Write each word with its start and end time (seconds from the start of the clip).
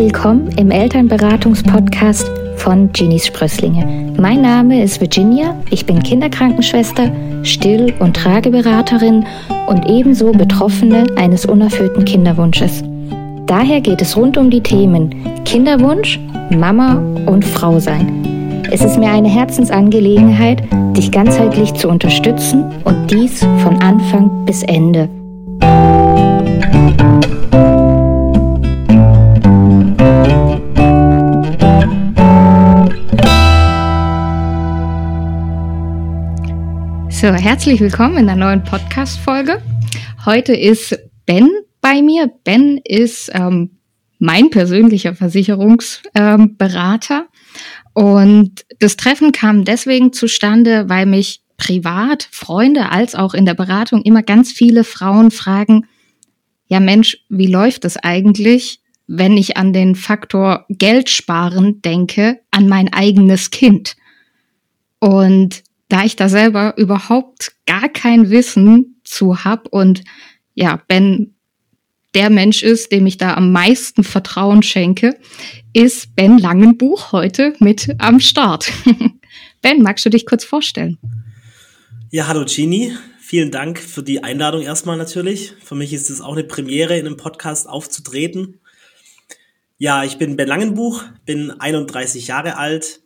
Willkommen 0.00 0.48
im 0.56 0.70
Elternberatungspodcast 0.70 2.30
von 2.56 2.90
Genies 2.90 3.26
Sprösslinge. 3.26 4.14
Mein 4.18 4.40
Name 4.40 4.82
ist 4.82 4.98
Virginia, 4.98 5.54
ich 5.68 5.84
bin 5.84 6.02
Kinderkrankenschwester, 6.02 7.12
Still- 7.42 7.92
und 7.98 8.16
Trageberaterin 8.16 9.26
und 9.66 9.86
ebenso 9.90 10.32
Betroffene 10.32 11.04
eines 11.16 11.44
unerfüllten 11.44 12.06
Kinderwunsches. 12.06 12.82
Daher 13.44 13.82
geht 13.82 14.00
es 14.00 14.16
rund 14.16 14.38
um 14.38 14.48
die 14.48 14.62
Themen 14.62 15.44
Kinderwunsch, 15.44 16.18
Mama 16.48 16.94
und 17.26 17.44
Frau 17.44 17.78
sein. 17.78 18.64
Es 18.70 18.80
ist 18.80 18.98
mir 18.98 19.10
eine 19.10 19.28
Herzensangelegenheit, 19.28 20.62
dich 20.96 21.12
ganzheitlich 21.12 21.74
zu 21.74 21.90
unterstützen 21.90 22.64
und 22.84 23.10
dies 23.10 23.40
von 23.62 23.76
Anfang 23.82 24.46
bis 24.46 24.62
Ende. 24.62 25.10
So, 37.20 37.34
herzlich 37.34 37.80
willkommen 37.80 38.16
in 38.16 38.30
einer 38.30 38.46
neuen 38.46 38.64
Podcast-Folge. 38.64 39.62
Heute 40.24 40.54
ist 40.54 40.98
Ben 41.26 41.50
bei 41.82 42.00
mir. 42.00 42.32
Ben 42.44 42.80
ist 42.82 43.30
ähm, 43.34 43.76
mein 44.18 44.48
persönlicher 44.48 45.14
Versicherungsberater. 45.14 47.18
Ähm, 47.18 47.26
und 47.92 48.64
das 48.78 48.96
Treffen 48.96 49.32
kam 49.32 49.66
deswegen 49.66 50.14
zustande, 50.14 50.88
weil 50.88 51.04
mich 51.04 51.42
privat, 51.58 52.26
Freunde 52.32 52.90
als 52.90 53.14
auch 53.14 53.34
in 53.34 53.44
der 53.44 53.52
Beratung 53.52 54.00
immer 54.00 54.22
ganz 54.22 54.50
viele 54.50 54.82
Frauen 54.82 55.30
fragen, 55.30 55.86
ja 56.68 56.80
Mensch, 56.80 57.18
wie 57.28 57.48
läuft 57.48 57.84
es 57.84 57.98
eigentlich, 57.98 58.80
wenn 59.06 59.36
ich 59.36 59.58
an 59.58 59.74
den 59.74 59.94
Faktor 59.94 60.64
Geld 60.70 61.10
sparen 61.10 61.82
denke, 61.82 62.40
an 62.50 62.66
mein 62.66 62.90
eigenes 62.90 63.50
Kind? 63.50 63.96
Und 65.00 65.64
da 65.90 66.04
ich 66.04 66.16
da 66.16 66.28
selber 66.28 66.74
überhaupt 66.78 67.52
gar 67.66 67.88
kein 67.88 68.30
Wissen 68.30 69.00
zu 69.04 69.44
hab 69.44 69.68
und 69.68 70.02
ja, 70.54 70.80
Ben 70.88 71.34
der 72.14 72.30
Mensch 72.30 72.62
ist, 72.62 72.90
dem 72.90 73.06
ich 73.06 73.18
da 73.18 73.34
am 73.34 73.52
meisten 73.52 74.02
Vertrauen 74.02 74.62
schenke, 74.62 75.18
ist 75.72 76.14
Ben 76.16 76.38
Langenbuch 76.38 77.12
heute 77.12 77.54
mit 77.60 77.94
am 77.98 78.18
Start. 78.20 78.72
ben, 79.62 79.82
magst 79.82 80.04
du 80.04 80.10
dich 80.10 80.26
kurz 80.26 80.44
vorstellen? 80.44 80.98
Ja, 82.10 82.26
hallo 82.26 82.44
Gini. 82.44 82.96
Vielen 83.20 83.52
Dank 83.52 83.78
für 83.78 84.02
die 84.02 84.24
Einladung 84.24 84.62
erstmal 84.62 84.96
natürlich. 84.96 85.52
Für 85.62 85.76
mich 85.76 85.92
ist 85.92 86.10
es 86.10 86.20
auch 86.20 86.32
eine 86.32 86.42
Premiere, 86.42 86.98
in 86.98 87.06
einem 87.06 87.16
Podcast 87.16 87.68
aufzutreten. 87.68 88.58
Ja, 89.78 90.02
ich 90.02 90.18
bin 90.18 90.36
Ben 90.36 90.48
Langenbuch, 90.48 91.04
bin 91.26 91.52
31 91.52 92.26
Jahre 92.26 92.56
alt, 92.56 93.00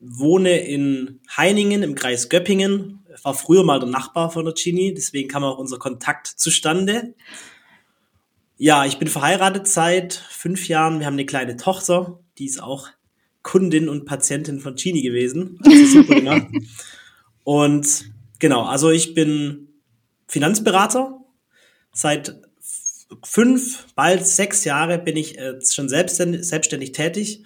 wohne 0.00 0.58
in 0.60 1.20
Heiningen 1.36 1.82
im 1.82 1.94
Kreis 1.94 2.28
Göppingen. 2.28 3.04
War 3.22 3.34
früher 3.34 3.64
mal 3.64 3.80
der 3.80 3.88
Nachbar 3.88 4.30
von 4.30 4.44
der 4.44 4.54
Gini, 4.54 4.94
deswegen 4.94 5.28
kam 5.28 5.44
auch 5.44 5.58
unser 5.58 5.78
Kontakt 5.78 6.26
zustande. 6.26 7.14
Ja, 8.56 8.84
ich 8.84 8.98
bin 8.98 9.08
verheiratet 9.08 9.66
seit 9.66 10.14
fünf 10.14 10.68
Jahren. 10.68 11.00
Wir 11.00 11.06
haben 11.06 11.14
eine 11.14 11.26
kleine 11.26 11.56
Tochter, 11.56 12.20
die 12.38 12.46
ist 12.46 12.62
auch 12.62 12.88
Kundin 13.42 13.88
und 13.88 14.04
Patientin 14.04 14.60
von 14.60 14.74
Gini 14.74 15.02
gewesen. 15.02 15.58
super 15.92 16.16
gemacht. 16.16 16.46
Und 17.44 18.10
genau, 18.38 18.64
also 18.64 18.90
ich 18.90 19.14
bin 19.14 19.68
Finanzberater. 20.26 21.20
Seit 21.92 22.40
fünf, 23.24 23.86
bald 23.94 24.26
sechs 24.26 24.64
Jahre 24.64 24.98
bin 24.98 25.16
ich 25.16 25.38
schon 25.68 25.88
selbstständig, 25.88 26.46
selbstständig 26.46 26.92
tätig 26.92 27.42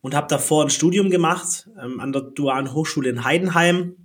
und 0.00 0.14
habe 0.14 0.28
davor 0.28 0.64
ein 0.64 0.70
Studium 0.70 1.10
gemacht 1.10 1.68
ähm, 1.82 2.00
an 2.00 2.12
der 2.12 2.22
Dualen 2.22 2.72
Hochschule 2.72 3.10
in 3.10 3.24
Heidenheim, 3.24 3.96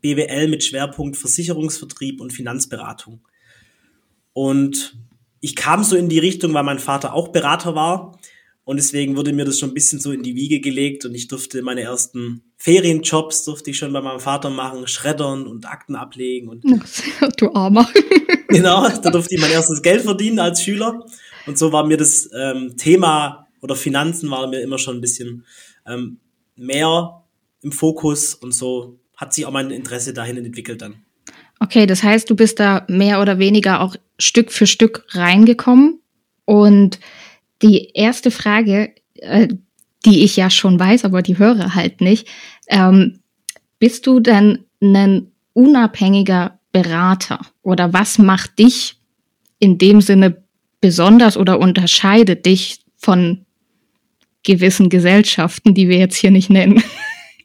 BWL 0.00 0.48
mit 0.48 0.64
Schwerpunkt 0.64 1.16
Versicherungsvertrieb 1.16 2.20
und 2.20 2.32
Finanzberatung. 2.32 3.20
Und 4.32 4.96
ich 5.40 5.56
kam 5.56 5.84
so 5.84 5.96
in 5.96 6.08
die 6.08 6.18
Richtung, 6.18 6.54
weil 6.54 6.62
mein 6.62 6.78
Vater 6.78 7.14
auch 7.14 7.28
Berater 7.28 7.74
war 7.74 8.18
und 8.64 8.76
deswegen 8.76 9.16
wurde 9.16 9.32
mir 9.32 9.44
das 9.44 9.58
schon 9.58 9.70
ein 9.70 9.74
bisschen 9.74 10.00
so 10.00 10.12
in 10.12 10.22
die 10.22 10.36
Wiege 10.36 10.60
gelegt 10.60 11.04
und 11.04 11.14
ich 11.14 11.28
durfte 11.28 11.62
meine 11.62 11.82
ersten 11.82 12.42
Ferienjobs 12.56 13.44
durfte 13.44 13.70
ich 13.70 13.78
schon 13.78 13.92
bei 13.92 14.00
meinem 14.00 14.20
Vater 14.20 14.50
machen, 14.50 14.86
schreddern 14.86 15.46
und 15.46 15.66
Akten 15.66 15.96
ablegen 15.96 16.48
und 16.48 16.64
du 17.38 17.52
Armer. 17.52 17.88
genau, 18.48 18.86
da 18.88 19.10
durfte 19.10 19.34
ich 19.34 19.40
mein 19.40 19.50
erstes 19.50 19.82
Geld 19.82 20.02
verdienen 20.02 20.38
als 20.38 20.62
Schüler 20.62 21.04
und 21.46 21.58
so 21.58 21.72
war 21.72 21.86
mir 21.86 21.96
das 21.96 22.28
ähm, 22.38 22.76
Thema 22.76 23.48
oder 23.60 23.76
Finanzen 23.76 24.30
war 24.30 24.46
mir 24.48 24.60
immer 24.60 24.78
schon 24.78 24.96
ein 24.98 25.00
bisschen 25.00 25.44
ähm, 25.86 26.18
mehr 26.56 27.24
im 27.62 27.72
Fokus 27.72 28.34
und 28.34 28.52
so 28.52 28.98
hat 29.16 29.34
sich 29.34 29.44
auch 29.46 29.52
mein 29.52 29.70
Interesse 29.70 30.14
dahin 30.14 30.38
entwickelt 30.38 30.80
dann. 30.80 31.02
Okay, 31.60 31.86
das 31.86 32.02
heißt, 32.02 32.28
du 32.30 32.34
bist 32.34 32.58
da 32.58 32.86
mehr 32.88 33.20
oder 33.20 33.38
weniger 33.38 33.82
auch 33.82 33.94
Stück 34.18 34.50
für 34.50 34.66
Stück 34.66 35.04
reingekommen. 35.10 36.00
Und 36.46 36.98
die 37.60 37.90
erste 37.92 38.30
Frage, 38.30 38.94
äh, 39.16 39.48
die 40.06 40.24
ich 40.24 40.36
ja 40.36 40.48
schon 40.48 40.80
weiß, 40.80 41.04
aber 41.04 41.20
die 41.20 41.36
höre 41.36 41.74
halt 41.74 42.00
nicht, 42.00 42.26
ähm, 42.68 43.20
bist 43.78 44.06
du 44.06 44.20
denn 44.20 44.64
ein 44.80 45.32
unabhängiger 45.52 46.58
Berater? 46.72 47.40
Oder 47.60 47.92
was 47.92 48.18
macht 48.18 48.58
dich 48.58 48.96
in 49.58 49.76
dem 49.76 50.00
Sinne 50.00 50.42
besonders 50.80 51.36
oder 51.36 51.60
unterscheidet 51.60 52.46
dich 52.46 52.80
von 52.96 53.44
gewissen 54.42 54.88
Gesellschaften, 54.88 55.74
die 55.74 55.88
wir 55.88 55.98
jetzt 55.98 56.16
hier 56.16 56.30
nicht 56.30 56.50
nennen? 56.50 56.82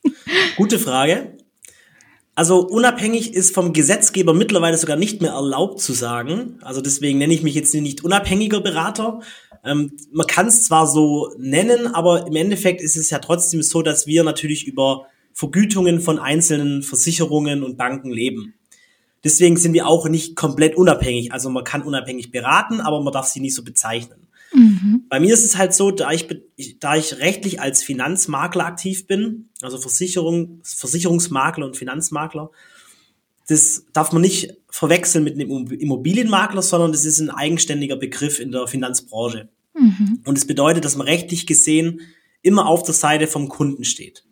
Gute 0.57 0.79
Frage. 0.79 1.35
Also 2.35 2.59
unabhängig 2.67 3.33
ist 3.33 3.53
vom 3.53 3.71
Gesetzgeber 3.71 4.33
mittlerweile 4.33 4.77
sogar 4.77 4.97
nicht 4.97 5.21
mehr 5.21 5.31
erlaubt 5.31 5.79
zu 5.79 5.93
sagen. 5.93 6.59
Also 6.61 6.81
deswegen 6.81 7.17
nenne 7.17 7.33
ich 7.33 7.43
mich 7.43 7.55
jetzt 7.55 7.73
nicht 7.73 8.03
unabhängiger 8.03 8.59
Berater. 8.59 9.21
Ähm, 9.63 9.93
man 10.11 10.27
kann 10.27 10.47
es 10.47 10.65
zwar 10.65 10.85
so 10.85 11.33
nennen, 11.37 11.87
aber 11.87 12.27
im 12.27 12.35
Endeffekt 12.35 12.81
ist 12.81 12.97
es 12.97 13.09
ja 13.09 13.19
trotzdem 13.19 13.61
so, 13.61 13.81
dass 13.81 14.05
wir 14.05 14.25
natürlich 14.25 14.67
über 14.67 15.07
Vergütungen 15.33 16.01
von 16.01 16.19
einzelnen 16.19 16.83
Versicherungen 16.83 17.63
und 17.63 17.77
Banken 17.77 18.11
leben. 18.11 18.53
Deswegen 19.23 19.57
sind 19.57 19.73
wir 19.73 19.87
auch 19.87 20.07
nicht 20.07 20.35
komplett 20.35 20.75
unabhängig. 20.75 21.31
Also 21.31 21.49
man 21.49 21.63
kann 21.63 21.83
unabhängig 21.83 22.31
beraten, 22.31 22.81
aber 22.81 23.01
man 23.01 23.13
darf 23.13 23.27
sie 23.27 23.39
nicht 23.39 23.55
so 23.55 23.63
bezeichnen. 23.63 24.24
Mhm. 24.55 25.03
Bei 25.09 25.19
mir 25.19 25.33
ist 25.33 25.43
es 25.43 25.57
halt 25.57 25.73
so, 25.73 25.91
da 25.91 26.11
ich, 26.11 26.27
da 26.79 26.95
ich 26.95 27.19
rechtlich 27.19 27.59
als 27.59 27.83
Finanzmakler 27.83 28.65
aktiv 28.65 29.05
bin, 29.05 29.49
also 29.61 29.77
Versicherung, 29.77 30.61
Versicherungsmakler 30.63 31.65
und 31.65 31.75
Finanzmakler, 31.75 32.49
das 33.47 33.85
darf 33.93 34.11
man 34.11 34.21
nicht 34.21 34.53
verwechseln 34.69 35.23
mit 35.23 35.35
einem 35.35 35.67
Immobilienmakler, 35.67 36.61
sondern 36.61 36.93
das 36.93 37.05
ist 37.05 37.19
ein 37.19 37.29
eigenständiger 37.29 37.97
Begriff 37.97 38.39
in 38.39 38.51
der 38.51 38.67
Finanzbranche. 38.67 39.49
Mhm. 39.73 40.21
Und 40.25 40.37
es 40.37 40.41
das 40.41 40.47
bedeutet, 40.47 40.85
dass 40.85 40.95
man 40.95 41.05
rechtlich 41.05 41.45
gesehen 41.45 42.01
immer 42.41 42.67
auf 42.67 42.83
der 42.83 42.93
Seite 42.93 43.27
vom 43.27 43.49
Kunden 43.49 43.83
steht. 43.83 44.23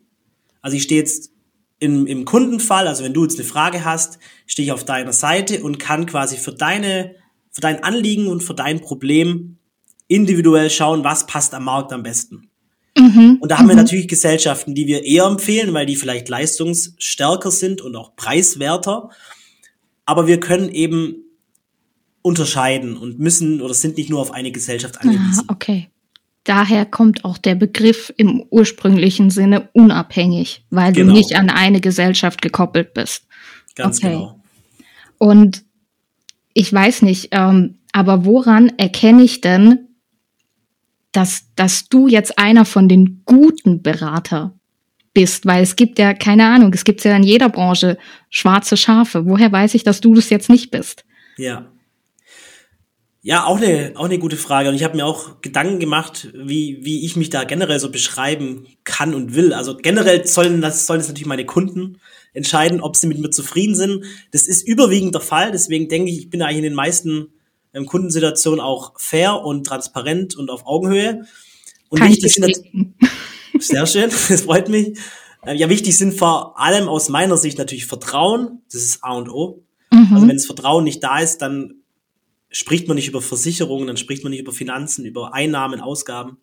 Also 0.62 0.76
ich 0.76 0.84
stehe 0.84 1.00
jetzt 1.00 1.32
im, 1.78 2.06
im 2.06 2.24
Kundenfall, 2.24 2.88
also 2.88 3.04
wenn 3.04 3.12
du 3.12 3.24
jetzt 3.24 3.38
eine 3.38 3.46
Frage 3.46 3.84
hast, 3.84 4.18
stehe 4.46 4.66
ich 4.66 4.72
auf 4.72 4.84
deiner 4.84 5.12
Seite 5.12 5.62
und 5.62 5.78
kann 5.78 6.06
quasi 6.06 6.38
für 6.38 6.52
deine, 6.52 7.14
für 7.50 7.60
dein 7.60 7.84
Anliegen 7.84 8.28
und 8.28 8.42
für 8.42 8.54
dein 8.54 8.80
Problem 8.80 9.58
individuell 10.08 10.70
schauen, 10.70 11.04
was 11.04 11.26
passt 11.26 11.54
am 11.54 11.64
Markt 11.64 11.92
am 11.92 12.02
besten. 12.02 12.50
Mhm. 12.96 13.38
Und 13.40 13.50
da 13.50 13.58
haben 13.58 13.66
wir 13.66 13.74
mhm. 13.74 13.82
natürlich 13.82 14.08
Gesellschaften, 14.08 14.74
die 14.74 14.86
wir 14.86 15.04
eher 15.04 15.24
empfehlen, 15.24 15.74
weil 15.74 15.86
die 15.86 15.96
vielleicht 15.96 16.28
leistungsstärker 16.28 17.50
sind 17.50 17.80
und 17.80 17.96
auch 17.96 18.14
preiswerter. 18.14 19.10
Aber 20.06 20.26
wir 20.26 20.38
können 20.38 20.68
eben 20.68 21.16
unterscheiden 22.22 22.96
und 22.96 23.18
müssen 23.18 23.60
oder 23.60 23.74
sind 23.74 23.96
nicht 23.96 24.10
nur 24.10 24.20
auf 24.20 24.32
eine 24.32 24.52
Gesellschaft 24.52 25.00
angewiesen. 25.00 25.44
Ah, 25.46 25.52
okay. 25.52 25.90
Daher 26.44 26.84
kommt 26.84 27.24
auch 27.24 27.38
der 27.38 27.54
Begriff 27.54 28.12
im 28.16 28.44
ursprünglichen 28.50 29.30
Sinne 29.30 29.70
unabhängig, 29.72 30.64
weil 30.70 30.92
genau. 30.92 31.12
du 31.12 31.18
nicht 31.18 31.36
an 31.36 31.48
eine 31.48 31.80
Gesellschaft 31.80 32.42
gekoppelt 32.42 32.92
bist. 32.94 33.26
Ganz 33.74 33.98
okay. 33.98 34.10
genau. 34.10 34.40
Und 35.18 35.64
ich 36.52 36.72
weiß 36.72 37.02
nicht, 37.02 37.28
ähm, 37.32 37.78
aber 37.92 38.24
woran 38.24 38.70
erkenne 38.76 39.22
ich 39.22 39.40
denn, 39.40 39.83
dass, 41.16 41.44
dass 41.56 41.88
du 41.88 42.08
jetzt 42.08 42.38
einer 42.38 42.64
von 42.64 42.88
den 42.88 43.22
guten 43.24 43.82
Berater 43.82 44.58
bist, 45.14 45.46
weil 45.46 45.62
es 45.62 45.76
gibt 45.76 45.98
ja, 45.98 46.12
keine 46.12 46.44
Ahnung, 46.44 46.72
es 46.74 46.84
gibt 46.84 47.02
ja 47.04 47.16
in 47.16 47.22
jeder 47.22 47.48
Branche 47.48 47.96
schwarze 48.30 48.76
Schafe. 48.76 49.24
Woher 49.26 49.50
weiß 49.50 49.74
ich, 49.74 49.84
dass 49.84 50.00
du 50.00 50.14
das 50.14 50.28
jetzt 50.28 50.50
nicht 50.50 50.70
bist? 50.70 51.04
Ja. 51.36 51.70
Ja, 53.22 53.46
auch 53.46 53.56
eine, 53.56 53.92
auch 53.94 54.04
eine 54.04 54.18
gute 54.18 54.36
Frage. 54.36 54.68
Und 54.68 54.74
ich 54.74 54.84
habe 54.84 54.96
mir 54.96 55.06
auch 55.06 55.40
Gedanken 55.40 55.80
gemacht, 55.80 56.28
wie, 56.34 56.80
wie 56.82 57.06
ich 57.06 57.16
mich 57.16 57.30
da 57.30 57.44
generell 57.44 57.78
so 57.78 57.90
beschreiben 57.90 58.66
kann 58.82 59.14
und 59.14 59.34
will. 59.34 59.54
Also 59.54 59.76
generell 59.76 60.26
sollen 60.26 60.60
das, 60.60 60.86
sollen 60.86 60.98
das 60.98 61.08
natürlich 61.08 61.26
meine 61.26 61.46
Kunden 61.46 62.00
entscheiden, 62.34 62.82
ob 62.82 62.96
sie 62.96 63.06
mit 63.06 63.18
mir 63.18 63.30
zufrieden 63.30 63.76
sind. 63.76 64.04
Das 64.32 64.46
ist 64.46 64.66
überwiegend 64.66 65.14
der 65.14 65.22
Fall. 65.22 65.52
Deswegen 65.52 65.88
denke 65.88 66.10
ich, 66.10 66.18
ich 66.18 66.30
bin 66.30 66.42
eigentlich 66.42 66.58
in 66.58 66.64
den 66.64 66.74
meisten 66.74 67.28
ähm, 67.74 67.86
Kundensituation 67.86 68.60
auch 68.60 68.98
fair 68.98 69.44
und 69.44 69.66
transparent 69.66 70.36
und 70.36 70.50
auf 70.50 70.66
Augenhöhe. 70.66 71.26
Und 71.88 71.98
Kann 71.98 72.08
wichtig 72.10 72.32
sind, 72.32 72.56
sehr 73.58 73.86
schön, 73.86 74.10
das 74.28 74.42
freut 74.42 74.68
mich. 74.68 74.98
Äh, 75.44 75.56
ja, 75.56 75.68
wichtig 75.68 75.96
sind 75.96 76.14
vor 76.14 76.58
allem 76.58 76.88
aus 76.88 77.08
meiner 77.08 77.36
Sicht 77.36 77.58
natürlich 77.58 77.86
Vertrauen. 77.86 78.62
Das 78.72 78.82
ist 78.82 79.04
A 79.04 79.12
und 79.12 79.28
O. 79.28 79.62
Mhm. 79.90 80.08
Also 80.14 80.28
wenn 80.28 80.36
das 80.36 80.46
Vertrauen 80.46 80.84
nicht 80.84 81.02
da 81.02 81.18
ist, 81.18 81.38
dann 81.38 81.82
spricht 82.50 82.88
man 82.88 82.94
nicht 82.94 83.08
über 83.08 83.20
Versicherungen, 83.20 83.86
dann 83.86 83.96
spricht 83.96 84.22
man 84.22 84.30
nicht 84.30 84.40
über 84.40 84.52
Finanzen, 84.52 85.04
über 85.04 85.34
Einnahmen, 85.34 85.80
Ausgaben. 85.80 86.38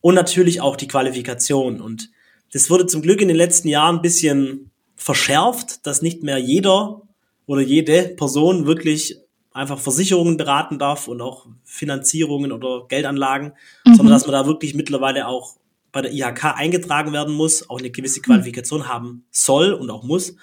Und 0.00 0.14
natürlich 0.14 0.60
auch 0.60 0.76
die 0.76 0.88
Qualifikation. 0.88 1.80
Und 1.80 2.10
das 2.52 2.70
wurde 2.70 2.86
zum 2.86 3.02
Glück 3.02 3.20
in 3.20 3.28
den 3.28 3.36
letzten 3.36 3.68
Jahren 3.68 3.96
ein 3.96 4.02
bisschen 4.02 4.70
verschärft, 4.96 5.86
dass 5.86 6.02
nicht 6.02 6.22
mehr 6.22 6.38
jeder 6.38 7.02
oder 7.46 7.60
jede 7.60 8.08
Person 8.16 8.66
wirklich 8.66 9.18
einfach 9.54 9.78
Versicherungen 9.78 10.36
beraten 10.36 10.78
darf 10.78 11.08
und 11.08 11.20
auch 11.20 11.46
Finanzierungen 11.64 12.52
oder 12.52 12.86
Geldanlagen, 12.88 13.52
mhm. 13.84 13.94
sondern 13.94 14.14
dass 14.14 14.26
man 14.26 14.32
da 14.32 14.46
wirklich 14.46 14.74
mittlerweile 14.74 15.26
auch 15.26 15.56
bei 15.92 16.02
der 16.02 16.12
IHK 16.12 16.56
eingetragen 16.56 17.12
werden 17.12 17.34
muss, 17.34 17.68
auch 17.68 17.78
eine 17.78 17.90
gewisse 17.90 18.20
mhm. 18.20 18.24
Qualifikation 18.24 18.88
haben 18.88 19.24
soll 19.30 19.72
und 19.72 19.90
auch 19.90 20.02
muss. 20.02 20.34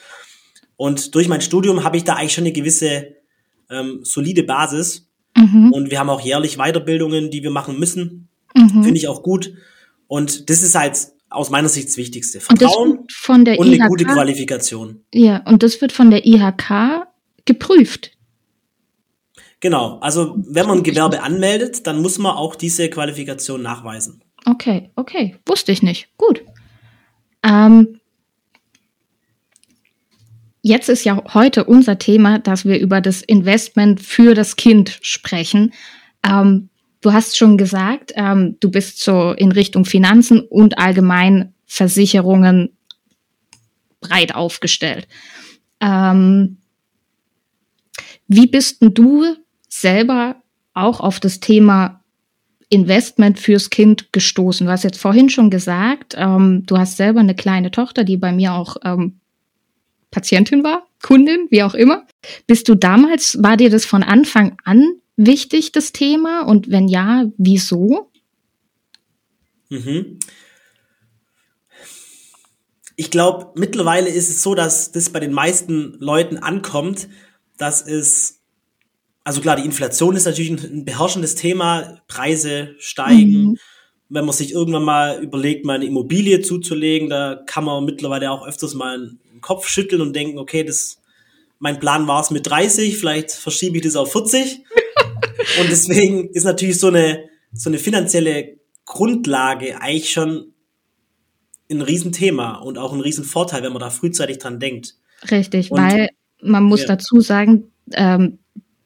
Und 0.78 1.16
durch 1.16 1.28
mein 1.28 1.42
Studium 1.42 1.84
habe 1.84 1.98
ich 1.98 2.04
da 2.04 2.16
eigentlich 2.16 2.34
schon 2.34 2.44
eine 2.44 2.54
gewisse 2.54 3.16
ähm, 3.70 4.00
solide 4.04 4.44
Basis. 4.44 5.10
Mhm. 5.36 5.74
Und 5.74 5.92
wir 5.92 6.00
haben 6.00 6.10
auch 6.10 6.22
jährlich 6.22 6.58
Weiterbildungen, 6.58 7.32
die 7.32 7.44
wir 7.44 7.52
machen 7.52 7.80
müssen. 7.80 8.30
Mhm. 8.56 8.84
Finde 8.84 8.98
ich 8.98 9.08
auch 9.08 9.24
gut. 9.24 9.54
Und 10.08 10.50
das 10.50 10.62
ist 10.62 10.76
halt 10.76 10.98
aus 11.30 11.50
meiner 11.50 11.70
Sicht 11.70 11.88
das 11.90 11.98
Wichtigste. 11.98 12.40
Vertrauen 12.40 13.00
und, 13.00 13.12
von 13.12 13.46
der 13.46 13.60
und 13.60 13.68
eine 13.68 13.88
gute 13.88 14.06
Qualifikation. 14.06 15.04
Ja, 15.14 15.44
und 15.46 15.64
das 15.64 15.82
wird 15.82 15.92
von 15.92 16.12
der 16.12 16.26
IHK 16.26 17.08
geprüft. 17.46 18.12
Genau, 19.60 20.00
also 20.00 20.36
wenn 20.38 20.68
man 20.68 20.84
Gewerbe 20.84 21.22
anmeldet, 21.22 21.86
dann 21.86 22.02
muss 22.02 22.18
man 22.18 22.36
auch 22.36 22.56
diese 22.56 22.90
Qualifikation 22.90 23.62
nachweisen. 23.62 24.24
Okay, 24.46 24.90
okay, 24.96 25.36
wusste 25.46 25.72
ich 25.72 25.84
nicht. 25.84 26.08
Gut. 26.18 26.44
Ähm, 27.44 28.00
jetzt 30.62 30.88
ist 30.88 31.04
ja 31.04 31.22
heute 31.34 31.66
unser 31.66 31.98
Thema, 31.98 32.40
dass 32.40 32.66
wir 32.66 32.80
über 32.80 33.02
das 33.02 33.22
Investment 33.22 34.02
für 34.02 34.34
das 34.34 34.56
Kind 34.56 34.98
sprechen. 35.02 35.74
Ähm, 36.24 36.70
du 37.02 37.12
hast 37.12 37.38
schon 37.38 37.58
gesagt, 37.58 38.14
ähm, 38.16 38.56
du 38.62 38.72
bist 38.72 39.00
so 39.00 39.32
in 39.32 39.52
Richtung 39.52 39.84
Finanzen 39.84 40.40
und 40.40 40.78
allgemein 40.78 41.54
Versicherungen 41.66 42.78
breit 44.00 44.34
aufgestellt. 44.36 45.08
Ähm, 45.82 46.58
wie 48.28 48.48
bist 48.48 48.82
denn 48.82 48.94
du 48.94 49.36
selber 49.82 50.36
auch 50.74 51.00
auf 51.00 51.20
das 51.20 51.40
Thema 51.40 52.04
Investment 52.70 53.40
fürs 53.40 53.70
Kind 53.70 54.14
gestoßen? 54.14 54.66
Du 54.66 54.72
hast 54.72 54.84
jetzt 54.84 55.00
vorhin 55.00 55.30
schon 55.30 55.50
gesagt, 55.50 56.16
ähm, 56.18 56.64
du 56.66 56.78
hast 56.78 56.98
selber 56.98 57.20
eine 57.20 57.36
kleine 57.36 57.72
Tochter, 57.72 58.04
die 58.04 58.18
bei 58.18 58.32
mir 58.32 58.54
auch 58.54 58.78
ähm, 58.84 59.20
Patientin 60.12 60.64
war, 60.64 60.88
Kundin, 61.02 61.48
wie 61.50 61.64
auch 61.64 61.74
immer. 61.74 62.06
Bist 62.48 62.68
du 62.68 62.76
damals, 62.76 63.42
war 63.42 63.58
dir 63.58 63.70
das 63.70 63.86
von 63.86 64.04
Anfang 64.04 64.58
an 64.64 64.84
wichtig, 65.18 65.72
das 65.72 65.92
Thema? 65.92 66.42
Und 66.42 66.72
wenn 66.72 66.88
ja, 66.88 67.26
wieso? 67.38 68.10
Mhm. 69.70 70.20
Ich 72.96 73.12
glaube, 73.12 73.52
mittlerweile 73.56 74.10
ist 74.10 74.30
es 74.30 74.42
so, 74.42 74.56
dass 74.56 74.92
das 74.92 75.10
bei 75.10 75.20
den 75.20 75.32
meisten 75.32 75.96
Leuten 76.00 76.38
ankommt, 76.38 77.08
dass 77.58 77.86
es, 77.86 78.39
also 79.30 79.42
klar, 79.42 79.58
die 79.58 79.66
Inflation 79.66 80.16
ist 80.16 80.26
natürlich 80.26 80.50
ein, 80.50 80.86
beherrschendes 80.86 81.36
Thema, 81.36 82.02
Preise 82.08 82.74
steigen. 82.80 83.44
Mhm. 83.44 83.58
Wenn 84.10 84.26
man 84.26 84.34
sich 84.34 84.54
irgendwann 84.54 84.84
mal 84.84 85.22
überlegt, 85.22 85.66
mal 85.66 85.76
eine 85.76 85.86
Immobilie 85.86 86.42
zuzulegen, 86.42 87.12
da 87.12 87.36
kann 87.46 87.64
man 87.64 87.86
mittlerweile 87.86 88.32
auch 88.32 88.48
öfters 88.48 88.74
mal 88.74 88.96
einen 88.96 89.42
Kopf 89.42 89.68
schütteln 89.68 90.02
und 90.02 90.16
denken, 90.16 90.40
okay, 90.40 90.64
das, 90.64 91.00
mein 91.60 91.80
Plan 91.80 92.08
war 92.08 92.22
es 92.22 92.32
mit 92.32 92.50
30, 92.50 92.98
vielleicht 92.98 93.30
verschiebe 93.30 93.78
ich 93.78 93.84
das 93.84 93.96
auf 93.96 94.12
40. 94.12 94.62
und 95.62 95.70
deswegen 95.70 96.30
ist 96.32 96.46
natürlich 96.46 96.80
so 96.80 96.88
eine, 96.88 97.26
so 97.54 97.70
eine 97.70 97.78
finanzielle 97.78 98.58
Grundlage 98.84 99.80
eigentlich 99.80 100.10
schon 100.10 100.54
ein 101.70 101.84
Riesenthema 101.84 102.56
und 102.56 102.80
auch 102.80 102.94
ein 102.94 103.02
Riesenvorteil, 103.02 103.62
wenn 103.62 103.74
man 103.74 103.80
da 103.80 103.92
frühzeitig 103.92 104.40
dran 104.40 104.60
denkt. 104.60 104.96
Richtig, 105.30 105.70
und 105.70 105.84
weil 105.84 106.10
man 106.42 106.64
muss 106.64 106.82
ja. 106.82 106.88
dazu 106.88 107.22
sagen, 107.22 107.72
ähm, 107.94 108.40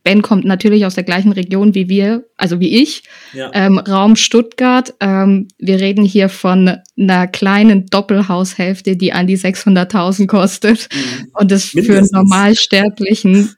Ben 0.03 0.21
kommt 0.21 0.43
natürlich 0.43 0.85
aus 0.85 0.95
der 0.95 1.05
gleichen 1.05 1.31
Region 1.31 1.75
wie 1.75 1.87
wir, 1.87 2.25
also 2.35 2.59
wie 2.59 2.81
ich, 2.81 3.03
ja. 3.33 3.49
ähm, 3.53 3.77
Raum 3.77 4.17
Stuttgart. 4.17 4.93
Ähm, 4.99 5.47
wir 5.57 5.79
reden 5.79 6.03
hier 6.03 6.27
von 6.27 6.77
einer 6.97 7.27
kleinen 7.27 7.85
Doppelhaushälfte, 7.85 8.97
die 8.97 9.13
an 9.13 9.27
die 9.27 9.37
600.000 9.37 10.27
kostet 10.27 10.89
mhm. 10.93 11.27
und 11.33 11.51
das 11.51 11.67
für 11.67 11.97
einen 11.97 12.09
Normalsterblichen 12.11 13.55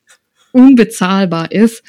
unbezahlbar 0.52 1.52
ist. 1.52 1.84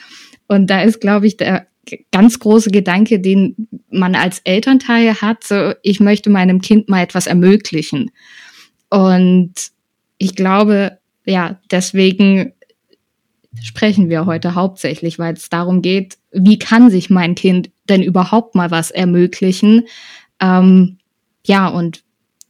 Und 0.49 0.69
da 0.69 0.83
ist, 0.83 1.01
glaube 1.01 1.27
ich, 1.27 1.37
der 1.37 1.67
ganz 2.11 2.39
große 2.39 2.71
Gedanke, 2.71 3.21
den 3.21 3.69
man 3.91 4.15
als 4.15 4.41
Elternteil 4.45 5.21
hat, 5.21 5.45
so, 5.45 5.73
ich 5.83 6.01
möchte 6.01 6.31
meinem 6.31 6.61
Kind 6.61 6.89
mal 6.89 7.03
etwas 7.03 7.27
ermöglichen. 7.27 8.11
Und 8.91 9.53
ich 10.19 10.35
glaube, 10.35 10.99
ja, 11.25 11.61
deswegen 11.71 12.53
sprechen 13.63 14.09
wir 14.09 14.27
heute 14.27 14.55
hauptsächlich, 14.55 15.19
weil 15.19 15.35
es 15.35 15.49
darum 15.49 15.83
geht, 15.83 16.19
wie 16.33 16.59
kann 16.59 16.91
sich 16.91 17.11
mein 17.11 17.35
Kind 17.35 17.71
denn 17.89 18.03
überhaupt 18.03 18.55
mal 18.55 18.71
was 18.71 18.91
ermöglichen? 18.91 19.87
Ähm, 20.41 20.99
ja, 21.45 21.69
und 21.69 22.05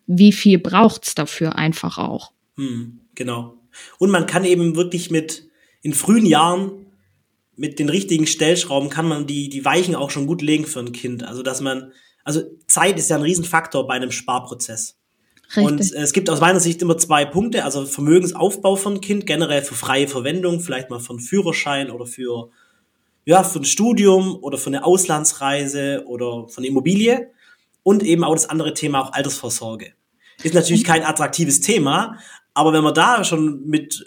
wie 0.06 0.32
viel 0.32 0.58
braucht's 0.58 1.14
dafür 1.14 1.56
einfach 1.56 1.98
auch? 1.98 2.32
Hm, 2.56 3.00
genau. 3.14 3.54
Und 3.98 4.10
man 4.10 4.26
kann 4.26 4.44
eben 4.44 4.76
wirklich 4.76 5.10
mit 5.10 5.48
in 5.82 5.92
frühen 5.92 6.26
Jahren 6.26 6.86
mit 7.56 7.78
den 7.78 7.88
richtigen 7.88 8.26
Stellschrauben 8.26 8.90
kann 8.90 9.08
man 9.08 9.26
die, 9.26 9.48
die 9.48 9.64
Weichen 9.64 9.94
auch 9.94 10.10
schon 10.10 10.26
gut 10.26 10.42
legen 10.42 10.66
für 10.66 10.80
ein 10.80 10.92
Kind. 10.92 11.24
Also, 11.24 11.42
dass 11.42 11.60
man, 11.60 11.92
also 12.22 12.42
Zeit 12.66 12.98
ist 12.98 13.08
ja 13.08 13.16
ein 13.16 13.22
Riesenfaktor 13.22 13.86
bei 13.86 13.94
einem 13.94 14.10
Sparprozess. 14.10 14.95
Richtig. 15.48 15.64
Und 15.64 15.80
es 15.80 16.12
gibt 16.12 16.28
aus 16.28 16.40
meiner 16.40 16.60
Sicht 16.60 16.82
immer 16.82 16.98
zwei 16.98 17.24
Punkte, 17.24 17.64
also 17.64 17.86
Vermögensaufbau 17.86 18.76
von 18.76 19.00
Kind, 19.00 19.26
generell 19.26 19.62
für 19.62 19.74
freie 19.74 20.08
Verwendung, 20.08 20.60
vielleicht 20.60 20.90
mal 20.90 20.98
für 20.98 21.10
einen 21.10 21.20
Führerschein 21.20 21.90
oder 21.90 22.06
für, 22.06 22.50
ja, 23.24 23.44
für 23.44 23.60
ein 23.60 23.64
Studium 23.64 24.36
oder 24.42 24.58
für 24.58 24.68
eine 24.68 24.84
Auslandsreise 24.84 26.04
oder 26.06 26.48
für 26.48 26.58
eine 26.58 26.66
Immobilie. 26.66 27.30
Und 27.82 28.02
eben 28.02 28.24
auch 28.24 28.34
das 28.34 28.50
andere 28.50 28.74
Thema, 28.74 29.00
auch 29.00 29.12
Altersvorsorge. 29.12 29.92
Ist 30.42 30.54
natürlich 30.54 30.84
kein 30.84 31.04
attraktives 31.04 31.60
Thema, 31.60 32.18
aber 32.52 32.72
wenn 32.72 32.82
man 32.82 32.94
da 32.94 33.22
schon 33.22 33.66
mit, 33.66 34.04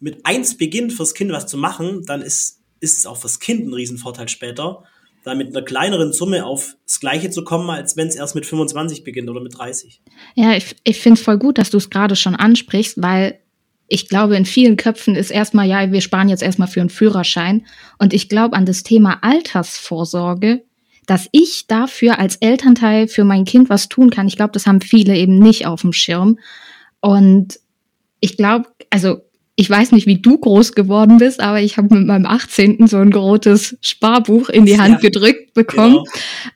mit 0.00 0.24
eins 0.24 0.56
beginnt, 0.56 0.92
fürs 0.92 1.14
Kind 1.14 1.30
was 1.30 1.46
zu 1.46 1.58
machen, 1.58 2.04
dann 2.06 2.22
ist, 2.22 2.62
ist 2.80 2.98
es 2.98 3.06
auch 3.06 3.18
fürs 3.18 3.38
Kind 3.38 3.66
ein 3.68 3.74
Riesenvorteil 3.74 4.28
später 4.28 4.84
da 5.24 5.34
mit 5.34 5.48
einer 5.48 5.64
kleineren 5.64 6.12
Summe 6.12 6.44
aufs 6.44 7.00
Gleiche 7.00 7.30
zu 7.30 7.44
kommen, 7.44 7.68
als 7.70 7.96
wenn 7.96 8.08
es 8.08 8.14
erst 8.14 8.34
mit 8.34 8.46
25 8.46 9.04
beginnt 9.04 9.28
oder 9.30 9.40
mit 9.40 9.58
30. 9.58 10.02
Ja, 10.34 10.52
ich, 10.52 10.76
ich 10.84 11.00
finde 11.00 11.18
es 11.18 11.24
voll 11.24 11.38
gut, 11.38 11.58
dass 11.58 11.70
du 11.70 11.78
es 11.78 11.90
gerade 11.90 12.14
schon 12.14 12.36
ansprichst, 12.36 13.02
weil 13.02 13.40
ich 13.88 14.08
glaube, 14.08 14.36
in 14.36 14.44
vielen 14.44 14.76
Köpfen 14.76 15.14
ist 15.14 15.30
erstmal, 15.30 15.66
ja, 15.66 15.90
wir 15.92 16.00
sparen 16.00 16.28
jetzt 16.28 16.42
erstmal 16.42 16.68
für 16.68 16.80
einen 16.80 16.90
Führerschein. 16.90 17.66
Und 17.98 18.12
ich 18.12 18.28
glaube 18.28 18.56
an 18.56 18.66
das 18.66 18.82
Thema 18.82 19.18
Altersvorsorge, 19.22 20.62
dass 21.06 21.28
ich 21.32 21.66
dafür 21.66 22.18
als 22.18 22.36
Elternteil 22.36 23.08
für 23.08 23.24
mein 23.24 23.44
Kind 23.44 23.68
was 23.68 23.88
tun 23.88 24.10
kann. 24.10 24.26
Ich 24.26 24.36
glaube, 24.36 24.52
das 24.52 24.66
haben 24.66 24.80
viele 24.80 25.16
eben 25.16 25.38
nicht 25.38 25.66
auf 25.66 25.82
dem 25.82 25.92
Schirm. 25.92 26.38
Und 27.00 27.60
ich 28.20 28.36
glaube, 28.36 28.68
also 28.90 29.20
ich 29.56 29.70
weiß 29.70 29.92
nicht, 29.92 30.06
wie 30.06 30.20
du 30.20 30.38
groß 30.38 30.72
geworden 30.72 31.18
bist, 31.18 31.40
aber 31.40 31.60
ich 31.60 31.76
habe 31.76 31.94
mit 31.94 32.06
meinem 32.06 32.26
18. 32.26 32.86
so 32.88 32.98
ein 32.98 33.12
rotes 33.12 33.76
Sparbuch 33.80 34.48
in 34.48 34.66
die 34.66 34.80
Hand 34.80 34.94
ja, 34.94 35.08
gedrückt 35.08 35.54
bekommen. 35.54 36.04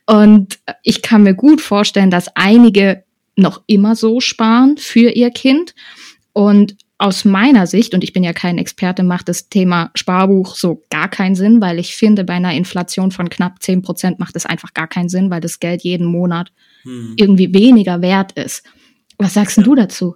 Genau. 0.07 0.21
Und 0.21 0.59
ich 0.83 1.01
kann 1.01 1.23
mir 1.23 1.33
gut 1.33 1.61
vorstellen, 1.61 2.11
dass 2.11 2.35
einige 2.35 3.03
noch 3.37 3.61
immer 3.67 3.95
so 3.95 4.19
sparen 4.19 4.77
für 4.77 5.11
ihr 5.11 5.31
Kind. 5.31 5.73
Und 6.33 6.75
aus 6.97 7.23
meiner 7.23 7.65
Sicht, 7.65 7.93
und 7.93 8.03
ich 8.03 8.11
bin 8.11 8.23
ja 8.25 8.33
kein 8.33 8.57
Experte, 8.57 9.03
macht 9.03 9.29
das 9.29 9.47
Thema 9.47 9.91
Sparbuch 9.95 10.55
so 10.55 10.83
gar 10.89 11.07
keinen 11.07 11.35
Sinn, 11.35 11.61
weil 11.61 11.79
ich 11.79 11.95
finde, 11.95 12.25
bei 12.25 12.33
einer 12.33 12.53
Inflation 12.53 13.11
von 13.11 13.29
knapp 13.29 13.63
10 13.63 13.81
Prozent 13.81 14.19
macht 14.19 14.35
es 14.35 14.45
einfach 14.45 14.73
gar 14.73 14.87
keinen 14.87 15.07
Sinn, 15.07 15.29
weil 15.29 15.39
das 15.39 15.61
Geld 15.61 15.83
jeden 15.83 16.05
Monat 16.05 16.51
hm. 16.83 17.13
irgendwie 17.15 17.53
weniger 17.53 18.01
wert 18.01 18.33
ist. 18.33 18.63
Was 19.17 19.33
sagst 19.33 19.57
ja. 19.57 19.63
du 19.63 19.75
dazu? 19.75 20.15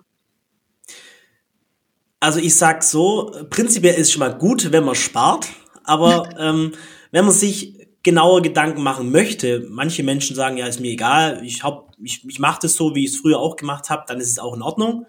Also 2.23 2.39
ich 2.39 2.55
sag 2.55 2.83
so, 2.83 3.35
prinzipiell 3.49 3.95
ist 3.95 4.07
es 4.07 4.11
schon 4.13 4.21
mal 4.21 4.33
gut, 4.33 4.71
wenn 4.71 4.85
man 4.85 4.95
spart, 4.95 5.49
aber 5.83 6.29
ähm, 6.39 6.71
wenn 7.11 7.25
man 7.25 7.33
sich 7.33 7.75
genauer 8.01 8.41
Gedanken 8.41 8.81
machen 8.81 9.11
möchte, 9.11 9.67
manche 9.69 10.03
Menschen 10.03 10.33
sagen, 10.33 10.55
ja, 10.55 10.65
ist 10.67 10.79
mir 10.79 10.91
egal, 10.91 11.41
ich, 11.43 11.65
hab, 11.65 11.91
ich, 12.01 12.23
ich 12.25 12.39
mache 12.39 12.59
das 12.61 12.75
so, 12.75 12.95
wie 12.95 13.03
ich 13.03 13.11
es 13.11 13.17
früher 13.17 13.39
auch 13.39 13.57
gemacht 13.57 13.89
habe, 13.89 14.05
dann 14.07 14.21
ist 14.21 14.29
es 14.29 14.39
auch 14.39 14.55
in 14.55 14.61
Ordnung. 14.61 15.05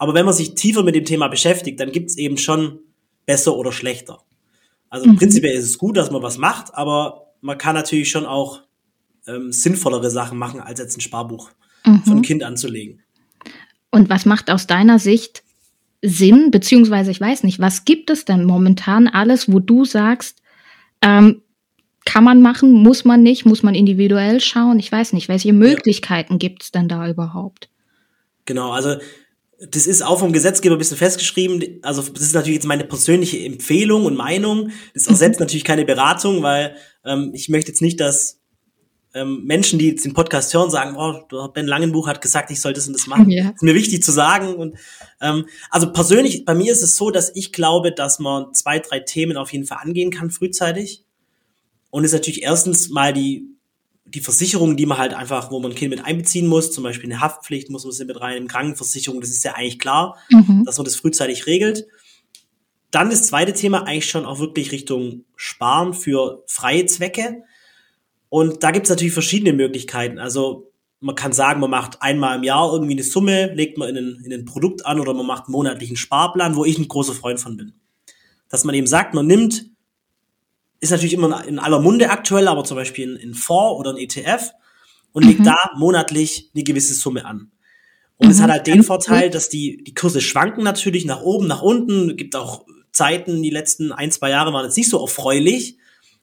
Aber 0.00 0.12
wenn 0.14 0.24
man 0.24 0.34
sich 0.34 0.56
tiefer 0.56 0.82
mit 0.82 0.96
dem 0.96 1.04
Thema 1.04 1.28
beschäftigt, 1.28 1.78
dann 1.78 1.92
gibt 1.92 2.10
es 2.10 2.18
eben 2.18 2.36
schon 2.36 2.80
besser 3.26 3.56
oder 3.56 3.70
schlechter. 3.70 4.18
Also 4.88 5.08
mhm. 5.08 5.18
prinzipiell 5.18 5.54
ist 5.54 5.66
es 5.66 5.78
gut, 5.78 5.96
dass 5.96 6.10
man 6.10 6.20
was 6.20 6.36
macht, 6.36 6.74
aber 6.74 7.28
man 7.42 7.58
kann 7.58 7.76
natürlich 7.76 8.10
schon 8.10 8.26
auch 8.26 8.62
ähm, 9.28 9.52
sinnvollere 9.52 10.10
Sachen 10.10 10.36
machen, 10.36 10.58
als 10.58 10.80
jetzt 10.80 10.98
ein 10.98 11.00
Sparbuch 11.00 11.52
mhm. 11.86 12.02
ein 12.08 12.22
Kind 12.22 12.42
anzulegen. 12.42 13.04
Und 13.92 14.10
was 14.10 14.26
macht 14.26 14.50
aus 14.50 14.66
deiner 14.66 14.98
Sicht 14.98 15.44
Sinn, 16.02 16.50
beziehungsweise 16.50 17.10
ich 17.10 17.20
weiß 17.20 17.42
nicht, 17.42 17.58
was 17.58 17.84
gibt 17.84 18.10
es 18.10 18.24
denn 18.24 18.44
momentan 18.44 19.06
alles, 19.06 19.52
wo 19.52 19.58
du 19.58 19.84
sagst, 19.84 20.40
ähm, 21.02 21.42
kann 22.04 22.24
man 22.24 22.40
machen, 22.40 22.72
muss 22.72 23.04
man 23.04 23.22
nicht, 23.22 23.44
muss 23.44 23.62
man 23.62 23.74
individuell 23.74 24.40
schauen? 24.40 24.78
Ich 24.78 24.90
weiß 24.90 25.12
nicht, 25.12 25.28
welche 25.28 25.52
Möglichkeiten 25.52 26.34
ja. 26.34 26.38
gibt 26.38 26.62
es 26.62 26.70
denn 26.70 26.88
da 26.88 27.08
überhaupt? 27.08 27.68
Genau, 28.46 28.72
also 28.72 28.96
das 29.60 29.86
ist 29.86 30.02
auch 30.02 30.18
vom 30.18 30.32
Gesetzgeber 30.32 30.76
ein 30.76 30.78
bisschen 30.78 30.96
festgeschrieben. 30.96 31.80
Also 31.82 32.02
das 32.02 32.22
ist 32.22 32.34
natürlich 32.34 32.56
jetzt 32.56 32.66
meine 32.66 32.84
persönliche 32.84 33.38
Empfehlung 33.40 34.06
und 34.06 34.16
Meinung. 34.16 34.70
Das 34.94 35.02
ist 35.02 35.10
auch 35.10 35.16
selbst 35.16 35.38
natürlich 35.38 35.64
keine 35.64 35.84
Beratung, 35.84 36.42
weil 36.42 36.74
ähm, 37.04 37.32
ich 37.34 37.50
möchte 37.50 37.70
jetzt 37.70 37.82
nicht, 37.82 38.00
dass 38.00 38.39
ähm, 39.14 39.44
Menschen, 39.44 39.78
die 39.78 39.88
jetzt 39.88 40.04
den 40.04 40.14
Podcast 40.14 40.54
hören, 40.54 40.70
sagen, 40.70 40.96
oh, 40.96 41.48
Ben 41.48 41.66
Langenbuch 41.66 42.06
hat 42.06 42.20
gesagt, 42.20 42.50
ich 42.50 42.60
soll 42.60 42.72
das 42.72 42.86
und 42.86 42.92
das 42.92 43.06
machen. 43.06 43.30
Ja. 43.30 43.50
Ist 43.50 43.62
mir 43.62 43.74
wichtig 43.74 44.02
zu 44.02 44.12
sagen. 44.12 44.54
Und 44.54 44.76
ähm, 45.20 45.46
also 45.70 45.92
persönlich, 45.92 46.44
bei 46.44 46.54
mir 46.54 46.72
ist 46.72 46.82
es 46.82 46.96
so, 46.96 47.10
dass 47.10 47.34
ich 47.34 47.52
glaube, 47.52 47.92
dass 47.92 48.18
man 48.18 48.54
zwei, 48.54 48.78
drei 48.78 49.00
Themen 49.00 49.36
auf 49.36 49.52
jeden 49.52 49.66
Fall 49.66 49.78
angehen 49.82 50.10
kann 50.10 50.30
frühzeitig. 50.30 51.04
Und 51.90 52.04
ist 52.04 52.12
natürlich 52.12 52.42
erstens 52.42 52.88
mal 52.88 53.12
die 53.12 53.50
die 54.14 54.20
Versicherungen, 54.20 54.76
die 54.76 54.86
man 54.86 54.98
halt 54.98 55.14
einfach, 55.14 55.50
wo 55.50 55.60
man 55.60 55.70
ein 55.70 55.76
Kind 55.76 55.90
mit 55.90 56.04
einbeziehen 56.04 56.46
muss, 56.46 56.72
zum 56.72 56.84
Beispiel 56.84 57.10
eine 57.10 57.20
Haftpflicht 57.20 57.70
muss 57.70 57.84
man 57.84 57.92
sie 57.92 58.04
mit 58.04 58.20
rein, 58.20 58.36
im 58.36 58.48
Krankenversicherung, 58.48 59.20
das 59.20 59.30
ist 59.30 59.44
ja 59.44 59.54
eigentlich 59.54 59.78
klar, 59.78 60.18
mhm. 60.30 60.64
dass 60.64 60.78
man 60.78 60.84
das 60.84 60.96
frühzeitig 60.96 61.46
regelt. 61.46 61.86
Dann 62.90 63.10
das 63.10 63.28
zweite 63.28 63.52
Thema 63.52 63.86
eigentlich 63.86 64.10
schon 64.10 64.26
auch 64.26 64.40
wirklich 64.40 64.72
Richtung 64.72 65.24
Sparen 65.36 65.94
für 65.94 66.42
freie 66.48 66.86
Zwecke. 66.86 67.42
Und 68.30 68.62
da 68.62 68.70
gibt 68.70 68.86
es 68.86 68.90
natürlich 68.90 69.12
verschiedene 69.12 69.52
Möglichkeiten. 69.52 70.18
Also 70.18 70.72
man 71.00 71.14
kann 71.14 71.32
sagen, 71.32 71.60
man 71.60 71.70
macht 71.70 72.00
einmal 72.00 72.38
im 72.38 72.44
Jahr 72.44 72.72
irgendwie 72.72 72.92
eine 72.92 73.02
Summe, 73.02 73.52
legt 73.54 73.76
man 73.76 73.90
in 73.90 73.96
ein, 73.96 74.22
in 74.24 74.32
ein 74.32 74.44
Produkt 74.46 74.86
an 74.86 75.00
oder 75.00 75.12
man 75.12 75.26
macht 75.26 75.46
einen 75.46 75.52
monatlichen 75.52 75.96
Sparplan, 75.96 76.56
wo 76.56 76.64
ich 76.64 76.78
ein 76.78 76.88
großer 76.88 77.14
Freund 77.14 77.38
von 77.40 77.58
bin. 77.58 77.74
Dass 78.48 78.64
man 78.64 78.74
eben 78.74 78.86
sagt, 78.86 79.12
man 79.12 79.26
nimmt 79.26 79.66
ist 80.80 80.90
natürlich 80.90 81.12
immer 81.12 81.44
in 81.46 81.58
aller 81.58 81.80
Munde 81.80 82.10
aktuell, 82.10 82.48
aber 82.48 82.64
zum 82.64 82.76
Beispiel 82.76 83.10
in, 83.10 83.16
in 83.16 83.34
Fonds 83.34 83.78
oder 83.78 83.90
ein 83.90 83.98
ETF 83.98 84.50
und 85.12 85.24
legt 85.24 85.40
mhm. 85.40 85.44
da 85.44 85.56
monatlich 85.76 86.50
eine 86.54 86.64
gewisse 86.64 86.94
Summe 86.94 87.26
an. 87.26 87.50
Und 88.16 88.26
mhm. 88.26 88.32
es 88.32 88.40
hat 88.40 88.50
halt 88.50 88.66
den 88.66 88.82
Vorteil, 88.82 89.30
dass 89.30 89.48
die, 89.48 89.84
die 89.84 89.94
Kurse 89.94 90.20
schwanken 90.20 90.64
natürlich 90.64 91.04
nach 91.04 91.20
oben, 91.20 91.46
nach 91.46 91.62
unten. 91.62 92.10
Es 92.10 92.16
gibt 92.16 92.34
auch 92.34 92.64
Zeiten, 92.92 93.42
die 93.42 93.50
letzten 93.50 93.92
ein, 93.92 94.10
zwei 94.10 94.30
Jahre 94.30 94.52
waren 94.52 94.64
jetzt 94.64 94.76
nicht 94.76 94.90
so 94.90 95.00
erfreulich. 95.00 95.76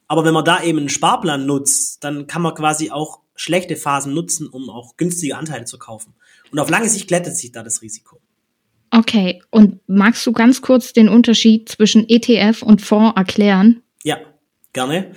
Aber 0.08 0.24
wenn 0.24 0.34
man 0.34 0.46
da 0.46 0.64
eben 0.64 0.80
einen 0.80 0.90
Sparplan 0.90 1.46
nutzt, 1.46 2.04
dann 2.04 2.28
kann 2.28 2.42
man 2.42 2.54
quasi 2.56 2.92
auch 2.92 3.20
schlechte 3.36 3.76
Phasen 3.76 4.14
nutzen, 4.14 4.48
um 4.48 4.70
auch 4.70 4.98
günstige 4.98 5.38
Anteile 5.38 5.66
zu 5.66 5.78
kaufen. 5.78 6.16
Und 6.52 6.60
auf 6.60 6.70
lange 6.70 6.90
Sicht 6.90 7.08
glättet 7.08 7.36
sich 7.36 7.52
da 7.52 7.64
das 7.64 7.82
Risiko. 7.82 8.20
Okay, 8.92 9.44
und 9.50 9.82
magst 9.88 10.26
du 10.26 10.32
ganz 10.32 10.62
kurz 10.62 10.94
den 10.94 11.10
Unterschied 11.10 11.70
zwischen 11.70 12.08
ETF 12.08 12.64
und 12.64 12.82
Fonds 12.82 13.18
erklären? 13.18 13.84
Ja, 14.04 14.18
gerne. 14.72 15.12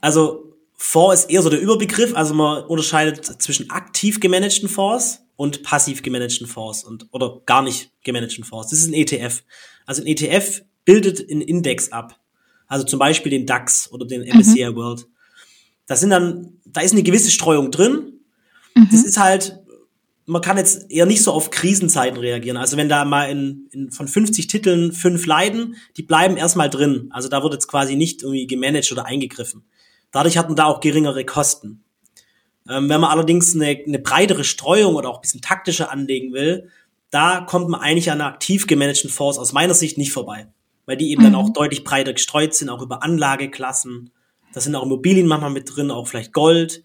Also 0.00 0.54
Fonds 0.74 1.22
ist 1.24 1.30
eher 1.30 1.42
so 1.42 1.50
der 1.50 1.60
Überbegriff, 1.60 2.14
also 2.14 2.34
man 2.34 2.62
unterscheidet 2.64 3.24
zwischen 3.42 3.70
aktiv 3.70 4.20
gemanagten 4.20 4.68
Fonds 4.68 5.22
und 5.34 5.64
passiv 5.64 6.02
gemanagten 6.02 6.46
Fonds 6.46 6.84
und 6.84 7.08
oder 7.10 7.40
gar 7.44 7.62
nicht 7.62 7.90
gemanagten 8.04 8.44
Fonds. 8.44 8.70
Das 8.70 8.78
ist 8.78 8.86
ein 8.86 8.94
ETF. 8.94 9.42
Also 9.86 10.02
ein 10.02 10.06
ETF 10.06 10.62
bildet 10.84 11.28
einen 11.28 11.40
Index 11.40 11.90
ab. 11.90 12.20
Also 12.68 12.84
zum 12.84 12.98
Beispiel 12.98 13.30
den 13.30 13.46
DAX 13.46 13.90
oder 13.90 14.06
den 14.06 14.22
MSCI 14.22 14.70
mhm. 14.70 14.76
World. 14.76 15.06
Da 15.86 15.96
sind 15.96 16.10
dann, 16.10 16.58
da 16.66 16.82
ist 16.82 16.92
eine 16.92 17.02
gewisse 17.02 17.30
Streuung 17.30 17.70
drin. 17.70 18.20
Mhm. 18.74 18.88
Das 18.92 19.02
ist 19.02 19.18
halt, 19.18 19.58
man 20.26 20.42
kann 20.42 20.58
jetzt 20.58 20.90
eher 20.90 21.06
nicht 21.06 21.22
so 21.22 21.32
auf 21.32 21.50
Krisenzeiten 21.50 22.18
reagieren. 22.18 22.58
Also 22.58 22.76
wenn 22.76 22.90
da 22.90 23.06
mal 23.06 23.30
in, 23.30 23.68
in 23.72 23.90
von 23.90 24.06
50 24.06 24.46
Titeln 24.46 24.92
fünf 24.92 25.24
leiden, 25.24 25.76
die 25.96 26.02
bleiben 26.02 26.36
erstmal 26.36 26.68
drin. 26.68 27.08
Also 27.10 27.28
da 27.28 27.42
wird 27.42 27.54
jetzt 27.54 27.68
quasi 27.68 27.96
nicht 27.96 28.22
irgendwie 28.22 28.46
gemanagt 28.46 28.92
oder 28.92 29.06
eingegriffen. 29.06 29.64
Dadurch 30.10 30.36
hat 30.36 30.48
man 30.48 30.56
da 30.56 30.66
auch 30.66 30.80
geringere 30.80 31.24
Kosten. 31.24 31.82
Ähm, 32.68 32.90
wenn 32.90 33.00
man 33.00 33.10
allerdings 33.10 33.54
eine, 33.54 33.78
eine 33.86 33.98
breitere 33.98 34.44
Streuung 34.44 34.94
oder 34.94 35.08
auch 35.08 35.16
ein 35.16 35.22
bisschen 35.22 35.40
taktischer 35.40 35.90
anlegen 35.90 36.34
will, 36.34 36.68
da 37.10 37.40
kommt 37.40 37.70
man 37.70 37.80
eigentlich 37.80 38.10
an 38.10 38.20
aktiv 38.20 38.66
gemanagten 38.66 39.08
Fonds 39.08 39.38
aus 39.38 39.54
meiner 39.54 39.72
Sicht 39.72 39.96
nicht 39.96 40.12
vorbei. 40.12 40.48
Weil 40.88 40.96
die 40.96 41.10
eben 41.10 41.20
mhm. 41.20 41.26
dann 41.26 41.34
auch 41.34 41.50
deutlich 41.50 41.84
breiter 41.84 42.14
gestreut 42.14 42.54
sind, 42.54 42.70
auch 42.70 42.80
über 42.80 43.02
Anlageklassen. 43.02 44.10
Da 44.54 44.60
sind 44.60 44.74
auch 44.74 44.84
Immobilien 44.84 45.26
manchmal 45.26 45.50
mit 45.50 45.76
drin, 45.76 45.90
auch 45.90 46.08
vielleicht 46.08 46.32
Gold 46.32 46.82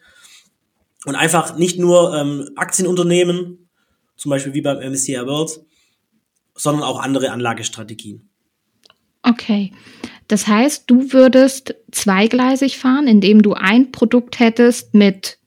und 1.06 1.16
einfach 1.16 1.58
nicht 1.58 1.80
nur 1.80 2.14
ähm, 2.14 2.50
Aktienunternehmen, 2.58 3.70
zum 4.18 4.30
Beispiel 4.30 4.54
wie 4.54 4.62
beim 4.62 4.80
MSCI 4.80 5.26
World, 5.26 5.62
sondern 6.54 6.84
auch 6.84 7.00
andere 7.00 7.32
Anlagestrategien. 7.32 8.30
Okay. 9.22 9.72
Das 10.28 10.48
heißt, 10.48 10.84
du 10.88 11.14
würdest 11.14 11.76
zweigleisig 11.92 12.78
fahren, 12.78 13.08
indem 13.08 13.42
du 13.42 13.54
ein 13.54 13.94
Produkt 13.94 14.40
hättest 14.40 14.94
mit 14.94 15.40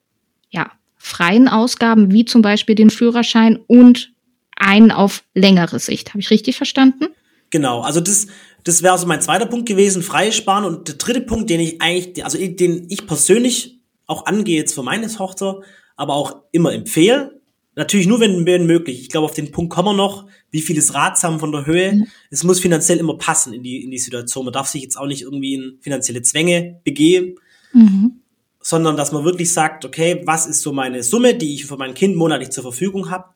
ja, 0.48 0.72
freien 0.96 1.48
Ausgaben, 1.48 2.10
wie 2.10 2.24
zum 2.24 2.40
Beispiel 2.40 2.74
den 2.74 2.88
Führerschein 2.88 3.58
und 3.66 4.14
einen 4.56 4.90
auf 4.90 5.24
längere 5.34 5.78
Sicht. 5.78 6.10
Habe 6.10 6.20
ich 6.20 6.30
richtig 6.30 6.56
verstanden? 6.56 7.08
Genau, 7.50 7.80
also 7.80 8.00
das, 8.00 8.26
das 8.64 8.82
wäre 8.82 8.98
so 8.98 9.06
mein 9.06 9.22
zweiter 9.22 9.46
Punkt 9.46 9.68
gewesen, 9.68 10.02
freie 10.02 10.32
Sparen. 10.32 10.64
Und 10.64 10.88
der 10.88 10.96
dritte 10.96 11.20
Punkt, 11.20 11.50
den 11.50 11.60
ich 11.60 11.80
eigentlich, 11.80 12.24
also 12.24 12.38
den 12.38 12.86
ich 12.88 13.06
persönlich 13.06 13.80
auch 14.06 14.26
angehe 14.26 14.56
jetzt 14.56 14.74
für 14.74 14.82
meine 14.82 15.08
Tochter, 15.08 15.60
aber 15.96 16.14
auch 16.14 16.42
immer 16.52 16.72
empfehle. 16.72 17.40
Natürlich 17.74 18.06
nur, 18.06 18.20
wenn, 18.20 18.46
wenn 18.46 18.66
möglich. 18.66 19.02
Ich 19.02 19.10
glaube, 19.10 19.26
auf 19.26 19.34
den 19.34 19.52
Punkt 19.52 19.72
kommen 19.72 19.88
wir 19.88 19.94
noch. 19.94 20.26
Wie 20.50 20.62
viel 20.62 20.78
ist 20.78 20.94
ratsam 20.94 21.38
von 21.38 21.52
der 21.52 21.66
Höhe? 21.66 21.92
Mhm. 21.92 22.06
Es 22.30 22.42
muss 22.42 22.58
finanziell 22.58 22.98
immer 22.98 23.18
passen 23.18 23.52
in 23.52 23.62
die, 23.62 23.84
in 23.84 23.90
die 23.90 23.98
Situation. 23.98 24.46
Man 24.46 24.54
darf 24.54 24.68
sich 24.68 24.82
jetzt 24.82 24.96
auch 24.96 25.06
nicht 25.06 25.22
irgendwie 25.22 25.54
in 25.54 25.78
finanzielle 25.80 26.22
Zwänge 26.22 26.80
begeben, 26.84 27.34
mhm. 27.74 28.20
sondern 28.60 28.96
dass 28.96 29.12
man 29.12 29.24
wirklich 29.24 29.52
sagt, 29.52 29.84
okay, 29.84 30.22
was 30.24 30.46
ist 30.46 30.62
so 30.62 30.72
meine 30.72 31.02
Summe, 31.02 31.34
die 31.34 31.54
ich 31.54 31.66
für 31.66 31.76
mein 31.76 31.92
Kind 31.92 32.16
monatlich 32.16 32.50
zur 32.50 32.62
Verfügung 32.62 33.10
habe? 33.10 33.26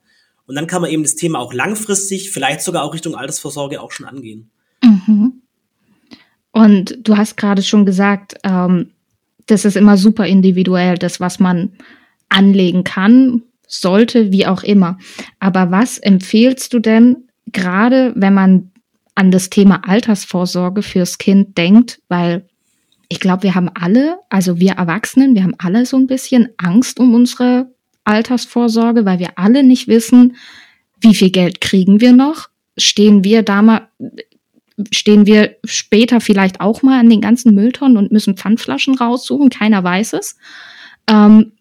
Und 0.45 0.55
dann 0.55 0.67
kann 0.67 0.81
man 0.81 0.91
eben 0.91 1.03
das 1.03 1.15
Thema 1.15 1.39
auch 1.39 1.53
langfristig, 1.53 2.31
vielleicht 2.31 2.61
sogar 2.61 2.83
auch 2.83 2.93
Richtung 2.93 3.15
Altersvorsorge 3.15 3.81
auch 3.81 3.91
schon 3.91 4.05
angehen. 4.05 4.51
Mhm. 4.83 5.41
Und 6.51 6.97
du 7.07 7.17
hast 7.17 7.37
gerade 7.37 7.63
schon 7.63 7.85
gesagt, 7.85 8.35
ähm, 8.43 8.91
das 9.47 9.65
ist 9.65 9.77
immer 9.77 9.97
super 9.97 10.25
individuell, 10.27 10.97
das, 10.97 11.19
was 11.19 11.39
man 11.39 11.73
anlegen 12.29 12.83
kann, 12.83 13.43
sollte, 13.67 14.31
wie 14.31 14.45
auch 14.45 14.63
immer. 14.63 14.97
Aber 15.39 15.71
was 15.71 15.97
empfehlst 15.97 16.73
du 16.73 16.79
denn, 16.79 17.27
gerade 17.47 18.13
wenn 18.15 18.33
man 18.33 18.71
an 19.15 19.31
das 19.31 19.49
Thema 19.49 19.87
Altersvorsorge 19.87 20.81
fürs 20.81 21.17
Kind 21.17 21.57
denkt, 21.57 22.01
weil 22.07 22.47
ich 23.09 23.19
glaube, 23.19 23.43
wir 23.43 23.55
haben 23.55 23.69
alle, 23.73 24.19
also 24.29 24.59
wir 24.59 24.73
Erwachsenen, 24.73 25.35
wir 25.35 25.43
haben 25.43 25.55
alle 25.57 25.85
so 25.85 25.97
ein 25.97 26.07
bisschen 26.07 26.49
Angst 26.57 26.99
um 26.99 27.13
unsere 27.13 27.69
Altersvorsorge, 28.03 29.05
weil 29.05 29.19
wir 29.19 29.37
alle 29.37 29.63
nicht 29.63 29.87
wissen, 29.87 30.35
wie 30.99 31.15
viel 31.15 31.31
Geld 31.31 31.61
kriegen 31.61 32.01
wir 32.01 32.13
noch? 32.13 32.49
Stehen 32.77 33.23
wir 33.23 33.43
da 33.43 33.61
mal, 33.61 33.87
stehen 34.91 35.25
wir 35.25 35.55
später 35.63 36.21
vielleicht 36.21 36.61
auch 36.61 36.81
mal 36.83 36.99
an 36.99 37.09
den 37.09 37.21
ganzen 37.21 37.53
Mülltonnen 37.53 37.97
und 37.97 38.11
müssen 38.11 38.37
Pfandflaschen 38.37 38.95
raussuchen. 38.95 39.49
Keiner 39.49 39.83
weiß 39.83 40.13
es. 40.13 40.37
Ähm, 41.07 41.53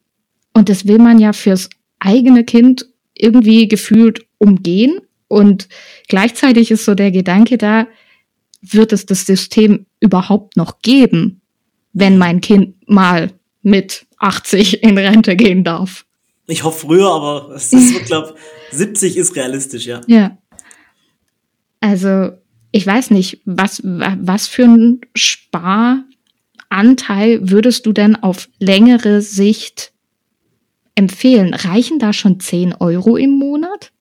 und 0.53 0.69
das 0.69 0.87
will 0.87 0.99
man 0.99 1.19
ja 1.19 1.33
fürs 1.33 1.71
eigene 1.99 2.45
Kind 2.45 2.87
irgendwie 3.15 3.69
gefühlt 3.69 4.27
umgehen. 4.39 5.01
Und 5.29 5.69
gleichzeitig 6.09 6.71
ist 6.71 6.85
so 6.85 6.95
der 6.95 7.11
Gedanke 7.11 7.59
da, 7.59 7.87
wird 8.63 8.93
es 8.93 9.07
das 9.07 9.27
System 9.27 9.87
überhaupt 10.01 10.57
noch 10.57 10.81
geben, 10.81 11.41
wenn 11.93 12.19
mein 12.19 12.41
Kind 12.41 12.75
mal 12.89 13.31
mit 13.63 14.07
80 14.19 14.83
in 14.83 14.99
Rente 14.99 15.37
gehen 15.37 15.65
darf? 15.65 16.05
Ich 16.51 16.65
hoffe 16.65 16.87
früher, 16.87 17.09
aber 17.09 17.55
es 17.55 17.73
ist, 17.73 17.93
ich 17.93 18.05
glaube, 18.05 18.35
70 18.73 19.17
ist 19.17 19.37
realistisch, 19.37 19.87
ja. 19.87 20.01
Ja. 20.09 20.37
Also 21.81 22.33
ich 22.73 22.87
weiß 22.87 23.11
nicht, 23.11 23.41
was, 23.45 23.81
was 23.85 24.49
für 24.49 24.65
ein 24.65 25.01
Sparanteil 25.15 26.05
würdest 27.51 27.87
du 27.87 27.93
denn 27.93 28.17
auf 28.17 28.49
längere 28.59 29.23
Sicht 29.23 29.93
empfehlen? 30.95 31.55
Reichen 31.55 31.99
da 31.99 32.13
schon 32.13 32.41
10 32.41 32.75
Euro 32.75 33.17
im 33.17 33.31
Monat? 33.31 33.93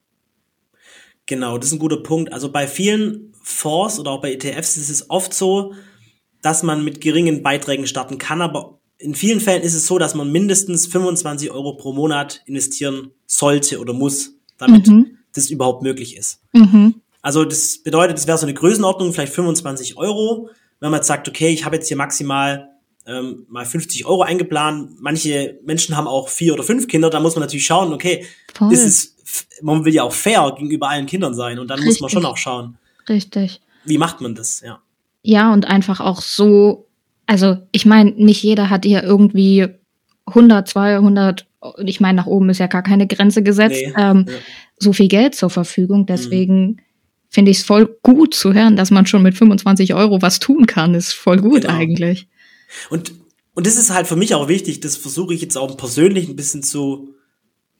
Genau, 1.25 1.57
das 1.57 1.67
ist 1.67 1.73
ein 1.73 1.79
guter 1.79 2.01
Punkt. 2.01 2.33
Also 2.33 2.51
bei 2.51 2.67
vielen 2.67 3.33
Fonds 3.43 3.99
oder 3.99 4.11
auch 4.11 4.21
bei 4.21 4.33
ETFs 4.33 4.77
ist 4.77 4.89
es 4.89 5.09
oft 5.09 5.33
so, 5.33 5.73
dass 6.41 6.63
man 6.63 6.83
mit 6.83 7.01
geringen 7.01 7.43
Beiträgen 7.43 7.85
starten 7.85 8.17
kann, 8.17 8.41
aber 8.41 8.78
in 8.99 9.15
vielen 9.15 9.39
Fällen 9.39 9.63
ist 9.63 9.73
es 9.73 9.87
so, 9.87 9.97
dass 9.97 10.13
man 10.13 10.31
mindestens 10.31 10.85
25 10.87 11.51
Euro 11.51 11.73
pro 11.73 11.93
Monat 11.93 12.41
investieren 12.45 13.11
sollte 13.25 13.79
oder 13.79 13.93
muss, 13.93 14.33
damit 14.57 14.87
mhm. 14.87 15.17
das 15.33 15.49
überhaupt 15.49 15.81
möglich 15.83 16.17
ist. 16.17 16.41
Mhm. 16.53 16.95
Also 17.21 17.45
das 17.45 17.79
bedeutet, 17.79 18.17
das 18.17 18.27
wäre 18.27 18.37
so 18.37 18.45
eine 18.45 18.53
Größenordnung, 18.53 19.13
vielleicht 19.13 19.33
25 19.33 19.97
Euro. 19.97 20.49
Wenn 20.79 20.91
man 20.91 20.99
jetzt 20.99 21.07
sagt, 21.07 21.27
okay, 21.27 21.49
ich 21.49 21.65
habe 21.65 21.77
jetzt 21.77 21.87
hier 21.87 21.97
maximal 21.97 22.69
ähm, 23.05 23.45
mal 23.49 23.65
50 23.65 24.05
Euro 24.05 24.21
eingeplant. 24.21 25.01
Manche 25.01 25.59
Menschen 25.65 25.97
haben 25.97 26.07
auch 26.07 26.29
vier 26.29 26.53
oder 26.53 26.63
fünf 26.63 26.87
Kinder. 26.87 27.09
Da 27.09 27.19
muss 27.19 27.35
man 27.35 27.41
natürlich 27.41 27.65
schauen, 27.65 27.93
okay, 27.93 28.25
Voll. 28.53 28.71
ist 28.73 28.85
es, 28.85 29.15
man 29.61 29.83
will 29.85 29.93
ja 29.93 30.03
auch 30.03 30.13
fair 30.13 30.53
gegenüber 30.55 30.89
allen 30.89 31.05
Kindern 31.05 31.33
sein. 31.33 31.59
Und 31.59 31.69
dann 31.69 31.79
Richtig. 31.79 32.01
muss 32.01 32.01
man 32.01 32.09
schon 32.09 32.25
auch 32.25 32.37
schauen. 32.37 32.77
Richtig. 33.07 33.61
Wie 33.85 33.97
macht 33.97 34.21
man 34.21 34.35
das, 34.35 34.61
ja? 34.61 34.81
Ja, 35.21 35.51
und 35.53 35.65
einfach 35.65 35.99
auch 35.99 36.21
so, 36.21 36.88
also 37.29 37.57
ich 37.71 37.85
meine, 37.85 38.09
nicht 38.09 38.41
jeder 38.41 38.71
hat 38.71 38.85
hier 38.85 39.03
irgendwie 39.03 39.67
100, 40.25 40.67
200, 40.67 41.45
ich 41.85 41.99
meine, 41.99 42.15
nach 42.15 42.25
oben 42.25 42.49
ist 42.49 42.57
ja 42.57 42.65
gar 42.65 42.81
keine 42.81 43.05
Grenze 43.05 43.43
gesetzt, 43.43 43.83
nee, 43.85 43.93
ähm, 43.95 44.25
ja. 44.27 44.33
so 44.79 44.93
viel 44.93 45.09
Geld 45.09 45.35
zur 45.35 45.51
Verfügung. 45.51 46.07
Deswegen 46.07 46.65
mhm. 46.65 46.79
finde 47.29 47.51
ich 47.51 47.57
es 47.57 47.63
voll 47.63 47.99
gut 48.01 48.33
zu 48.33 48.55
hören, 48.55 48.75
dass 48.75 48.89
man 48.89 49.05
schon 49.05 49.21
mit 49.21 49.37
25 49.37 49.93
Euro 49.93 50.23
was 50.23 50.39
tun 50.39 50.65
kann. 50.65 50.95
Ist 50.95 51.13
voll 51.13 51.37
gut 51.37 51.61
genau. 51.61 51.75
eigentlich. 51.75 52.27
Und, 52.89 53.13
und 53.53 53.67
das 53.67 53.77
ist 53.77 53.93
halt 53.93 54.07
für 54.07 54.15
mich 54.15 54.33
auch 54.33 54.47
wichtig, 54.47 54.79
das 54.79 54.97
versuche 54.97 55.35
ich 55.35 55.41
jetzt 55.41 55.55
auch 55.55 55.77
persönlich 55.77 56.29
ein 56.29 56.35
bisschen 56.35 56.63
zu, 56.63 57.13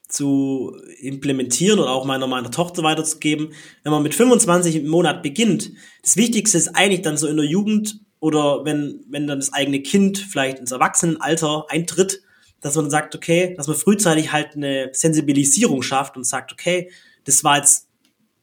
zu 0.07 0.77
implementieren 1.01 1.79
oder 1.79 1.89
auch 1.89 2.05
meiner, 2.05 2.27
meiner 2.27 2.51
Tochter 2.51 2.83
weiterzugeben. 2.83 3.53
Wenn 3.81 3.93
man 3.93 4.03
mit 4.03 4.13
25 4.13 4.75
im 4.75 4.89
Monat 4.89 5.23
beginnt, 5.23 5.71
das 6.03 6.17
Wichtigste 6.17 6.59
ist 6.59 6.75
eigentlich 6.75 7.01
dann 7.01 7.17
so 7.17 7.25
in 7.25 7.37
der 7.37 7.47
Jugend 7.47 8.01
oder 8.19 8.65
wenn, 8.65 9.05
wenn 9.09 9.27
dann 9.27 9.39
das 9.39 9.53
eigene 9.53 9.81
Kind 9.81 10.17
vielleicht 10.17 10.59
ins 10.59 10.71
Erwachsenenalter 10.71 11.65
eintritt, 11.69 12.21
dass 12.61 12.75
man 12.75 12.89
sagt, 12.89 13.15
okay, 13.15 13.53
dass 13.55 13.67
man 13.67 13.77
frühzeitig 13.77 14.31
halt 14.31 14.55
eine 14.55 14.89
Sensibilisierung 14.91 15.81
schafft 15.81 16.17
und 16.17 16.25
sagt, 16.25 16.51
okay, 16.51 16.91
das 17.23 17.43
war 17.43 17.57
jetzt 17.57 17.87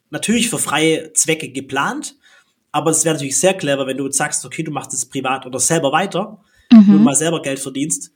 natürlich 0.09 0.49
für 0.49 0.57
freie 0.57 1.13
Zwecke 1.13 1.49
geplant, 1.49 2.15
aber 2.71 2.91
es 2.91 3.05
wäre 3.05 3.15
natürlich 3.15 3.39
sehr 3.39 3.53
clever, 3.53 3.85
wenn 3.87 3.97
du 3.97 4.05
jetzt 4.05 4.17
sagst, 4.17 4.45
okay, 4.45 4.63
du 4.63 4.71
machst 4.71 4.93
es 4.93 5.05
privat 5.05 5.45
oder 5.45 5.59
selber 5.59 5.91
weiter, 5.91 6.41
mhm. 6.71 6.85
du 6.87 6.99
mal 6.99 7.15
selber 7.15 7.41
Geld 7.41 7.59
verdienst. 7.59 8.11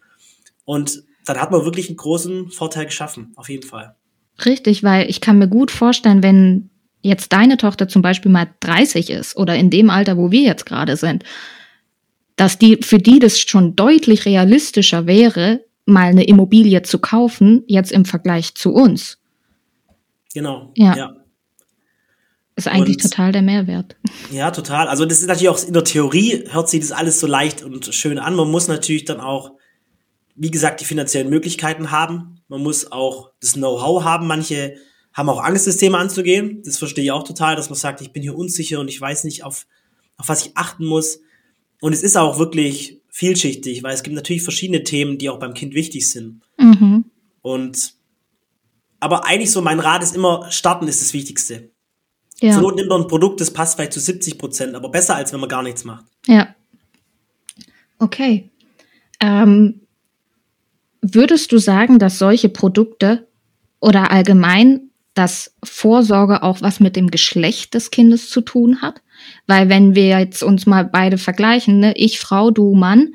Und 0.65 1.03
dann 1.25 1.39
hat 1.39 1.51
man 1.51 1.65
wirklich 1.65 1.87
einen 1.87 1.97
großen 1.97 2.49
Vorteil 2.49 2.85
geschaffen, 2.85 3.33
auf 3.35 3.49
jeden 3.49 3.67
Fall. 3.67 3.95
Richtig, 4.43 4.83
weil 4.83 5.09
ich 5.09 5.21
kann 5.21 5.37
mir 5.37 5.47
gut 5.47 5.69
vorstellen, 5.69 6.23
wenn 6.23 6.70
jetzt 7.01 7.33
deine 7.33 7.57
Tochter 7.57 7.87
zum 7.87 8.01
Beispiel 8.01 8.31
mal 8.31 8.47
30 8.59 9.09
ist 9.09 9.37
oder 9.37 9.55
in 9.55 9.69
dem 9.69 9.89
Alter, 9.89 10.17
wo 10.17 10.31
wir 10.31 10.41
jetzt 10.41 10.65
gerade 10.65 10.95
sind, 10.95 11.23
dass 12.35 12.57
die, 12.57 12.77
für 12.81 12.97
die 12.97 13.19
das 13.19 13.39
schon 13.39 13.75
deutlich 13.75 14.25
realistischer 14.25 15.07
wäre, 15.07 15.63
mal 15.85 16.09
eine 16.09 16.23
Immobilie 16.23 16.81
zu 16.83 16.99
kaufen, 16.99 17.63
jetzt 17.67 17.91
im 17.91 18.05
Vergleich 18.05 18.55
zu 18.55 18.71
uns. 18.73 19.17
Genau. 20.33 20.71
Ja. 20.75 20.95
ja. 20.95 21.15
Ist 22.55 22.67
eigentlich 22.67 22.97
und, 22.97 23.11
total 23.11 23.31
der 23.31 23.41
Mehrwert. 23.41 23.95
Ja, 24.31 24.51
total. 24.51 24.87
Also 24.87 25.05
das 25.05 25.19
ist 25.19 25.27
natürlich 25.27 25.49
auch 25.49 25.61
in 25.61 25.73
der 25.73 25.83
Theorie 25.83 26.45
hört 26.49 26.69
sich 26.69 26.79
das 26.79 26.93
alles 26.93 27.19
so 27.19 27.27
leicht 27.27 27.63
und 27.63 27.93
schön 27.93 28.17
an. 28.17 28.35
Man 28.35 28.49
muss 28.49 28.69
natürlich 28.69 29.03
dann 29.03 29.19
auch, 29.19 29.51
wie 30.35 30.51
gesagt, 30.51 30.79
die 30.79 30.85
finanziellen 30.85 31.29
Möglichkeiten 31.29 31.91
haben. 31.91 32.41
Man 32.47 32.61
muss 32.63 32.91
auch 32.91 33.31
das 33.41 33.53
Know-how 33.53 34.03
haben. 34.05 34.27
Manche 34.27 34.75
haben 35.13 35.29
auch 35.29 35.43
Angst, 35.43 35.67
das 35.67 35.77
Thema 35.77 35.99
anzugehen. 35.99 36.61
Das 36.63 36.77
verstehe 36.77 37.03
ich 37.03 37.11
auch 37.11 37.23
total, 37.23 37.55
dass 37.55 37.69
man 37.69 37.77
sagt, 37.77 38.01
ich 38.01 38.11
bin 38.11 38.21
hier 38.21 38.37
unsicher 38.37 38.79
und 38.79 38.87
ich 38.87 38.99
weiß 38.99 39.23
nicht, 39.25 39.43
auf, 39.43 39.67
auf 40.17 40.29
was 40.29 40.45
ich 40.45 40.51
achten 40.55 40.85
muss. 40.85 41.19
Und 41.81 41.93
es 41.93 42.03
ist 42.03 42.17
auch 42.17 42.39
wirklich 42.39 42.99
vielschichtig, 43.09 43.83
weil 43.83 43.93
es 43.93 44.03
gibt 44.03 44.15
natürlich 44.15 44.43
verschiedene 44.43 44.83
Themen, 44.83 45.17
die 45.17 45.29
auch 45.29 45.39
beim 45.39 45.53
Kind 45.53 45.73
wichtig 45.73 46.09
sind. 46.09 46.41
Mhm. 46.57 47.05
Und 47.41 47.95
aber 49.01 49.25
eigentlich 49.25 49.51
so 49.51 49.61
mein 49.61 49.79
Rat 49.79 50.03
ist 50.03 50.15
immer, 50.15 50.49
starten 50.51 50.87
ist 50.87 51.01
das 51.01 51.13
Wichtigste. 51.13 51.71
Ja. 52.39 52.53
Zur 52.53 52.61
Not 52.61 52.75
nimmt 52.75 52.89
man 52.89 53.01
ein 53.01 53.07
Produkt, 53.07 53.41
das 53.41 53.51
passt 53.51 53.75
vielleicht 53.75 53.93
zu 53.93 53.99
70 53.99 54.37
Prozent, 54.37 54.75
aber 54.75 54.89
besser, 54.89 55.15
als 55.15 55.33
wenn 55.33 55.39
man 55.39 55.49
gar 55.49 55.63
nichts 55.63 55.83
macht. 55.83 56.05
Ja. 56.27 56.55
Okay. 57.97 58.49
Ähm, 59.19 59.81
würdest 61.01 61.51
du 61.51 61.57
sagen, 61.57 61.99
dass 61.99 62.19
solche 62.19 62.49
Produkte 62.49 63.27
oder 63.79 64.11
allgemein, 64.11 64.90
dass 65.13 65.55
Vorsorge 65.63 66.43
auch 66.43 66.61
was 66.61 66.79
mit 66.79 66.95
dem 66.95 67.11
Geschlecht 67.11 67.73
des 67.73 67.91
Kindes 67.91 68.29
zu 68.29 68.41
tun 68.41 68.81
hat? 68.81 69.01
Weil 69.47 69.69
wenn 69.69 69.95
wir 69.95 70.19
jetzt 70.19 70.43
uns 70.43 70.65
mal 70.65 70.85
beide 70.85 71.17
vergleichen, 71.17 71.79
ne, 71.79 71.93
ich 71.95 72.19
Frau, 72.19 72.51
du 72.51 72.73
Mann, 72.73 73.13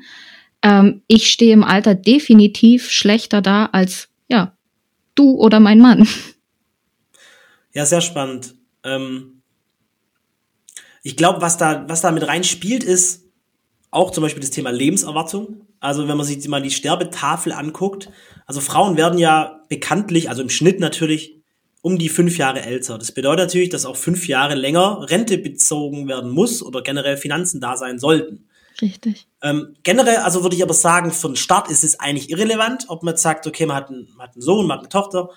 ähm, 0.61 1.01
ich 1.07 1.29
stehe 1.29 1.53
im 1.53 1.63
Alter 1.63 1.95
definitiv 1.95 2.89
schlechter 2.89 3.41
da 3.41 3.67
als 3.67 4.09
ja 4.27 4.53
du 5.15 5.35
oder 5.35 5.59
mein 5.59 5.79
Mann. 5.79 6.07
Ja, 7.73 7.85
sehr 7.85 8.01
spannend. 8.01 8.55
Ähm, 8.83 9.43
ich 11.03 11.15
glaube, 11.15 11.41
was 11.41 11.57
da, 11.57 11.85
was 11.87 12.01
da 12.01 12.11
mit 12.11 12.27
reinspielt, 12.27 12.83
ist 12.83 13.25
auch 13.91 14.11
zum 14.11 14.23
Beispiel 14.23 14.41
das 14.41 14.49
Thema 14.49 14.71
Lebenserwartung. 14.71 15.61
Also 15.79 16.07
wenn 16.07 16.17
man 16.17 16.25
sich 16.25 16.45
mal 16.47 16.61
die 16.61 16.71
Sterbetafel 16.71 17.53
anguckt, 17.53 18.09
also 18.45 18.61
Frauen 18.61 18.97
werden 18.97 19.19
ja 19.19 19.61
bekanntlich, 19.69 20.29
also 20.29 20.41
im 20.41 20.49
Schnitt 20.49 20.79
natürlich, 20.79 21.36
um 21.87 21.97
die 21.97 22.09
fünf 22.09 22.37
Jahre 22.37 22.63
älter. 22.63 22.97
Das 22.97 23.13
bedeutet 23.13 23.45
natürlich, 23.45 23.69
dass 23.69 23.85
auch 23.85 23.95
fünf 23.95 24.27
Jahre 24.27 24.55
länger 24.55 25.09
Rente 25.09 25.37
bezogen 25.37 26.09
werden 26.09 26.31
muss 26.31 26.61
oder 26.61 26.81
generell 26.81 27.15
Finanzen 27.15 27.61
da 27.61 27.77
sein 27.77 27.97
sollten. 27.97 28.49
Richtig. 28.81 29.25
Ähm, 29.41 29.77
generell, 29.83 30.17
also 30.17 30.43
würde 30.43 30.57
ich 30.57 30.63
aber 30.63 30.73
sagen, 30.73 31.11
für 31.11 31.27
den 31.27 31.37
Start 31.37 31.71
ist 31.71 31.85
es 31.85 31.97
eigentlich 31.97 32.29
irrelevant, 32.29 32.87
ob 32.89 33.03
man 33.03 33.15
sagt, 33.15 33.47
okay, 33.47 33.65
man 33.65 33.77
hat, 33.77 33.89
einen, 33.89 34.09
man 34.17 34.27
hat 34.27 34.35
einen 34.35 34.41
Sohn, 34.41 34.67
man 34.67 34.79
hat 34.79 34.81
eine 34.81 34.89
Tochter. 34.89 35.29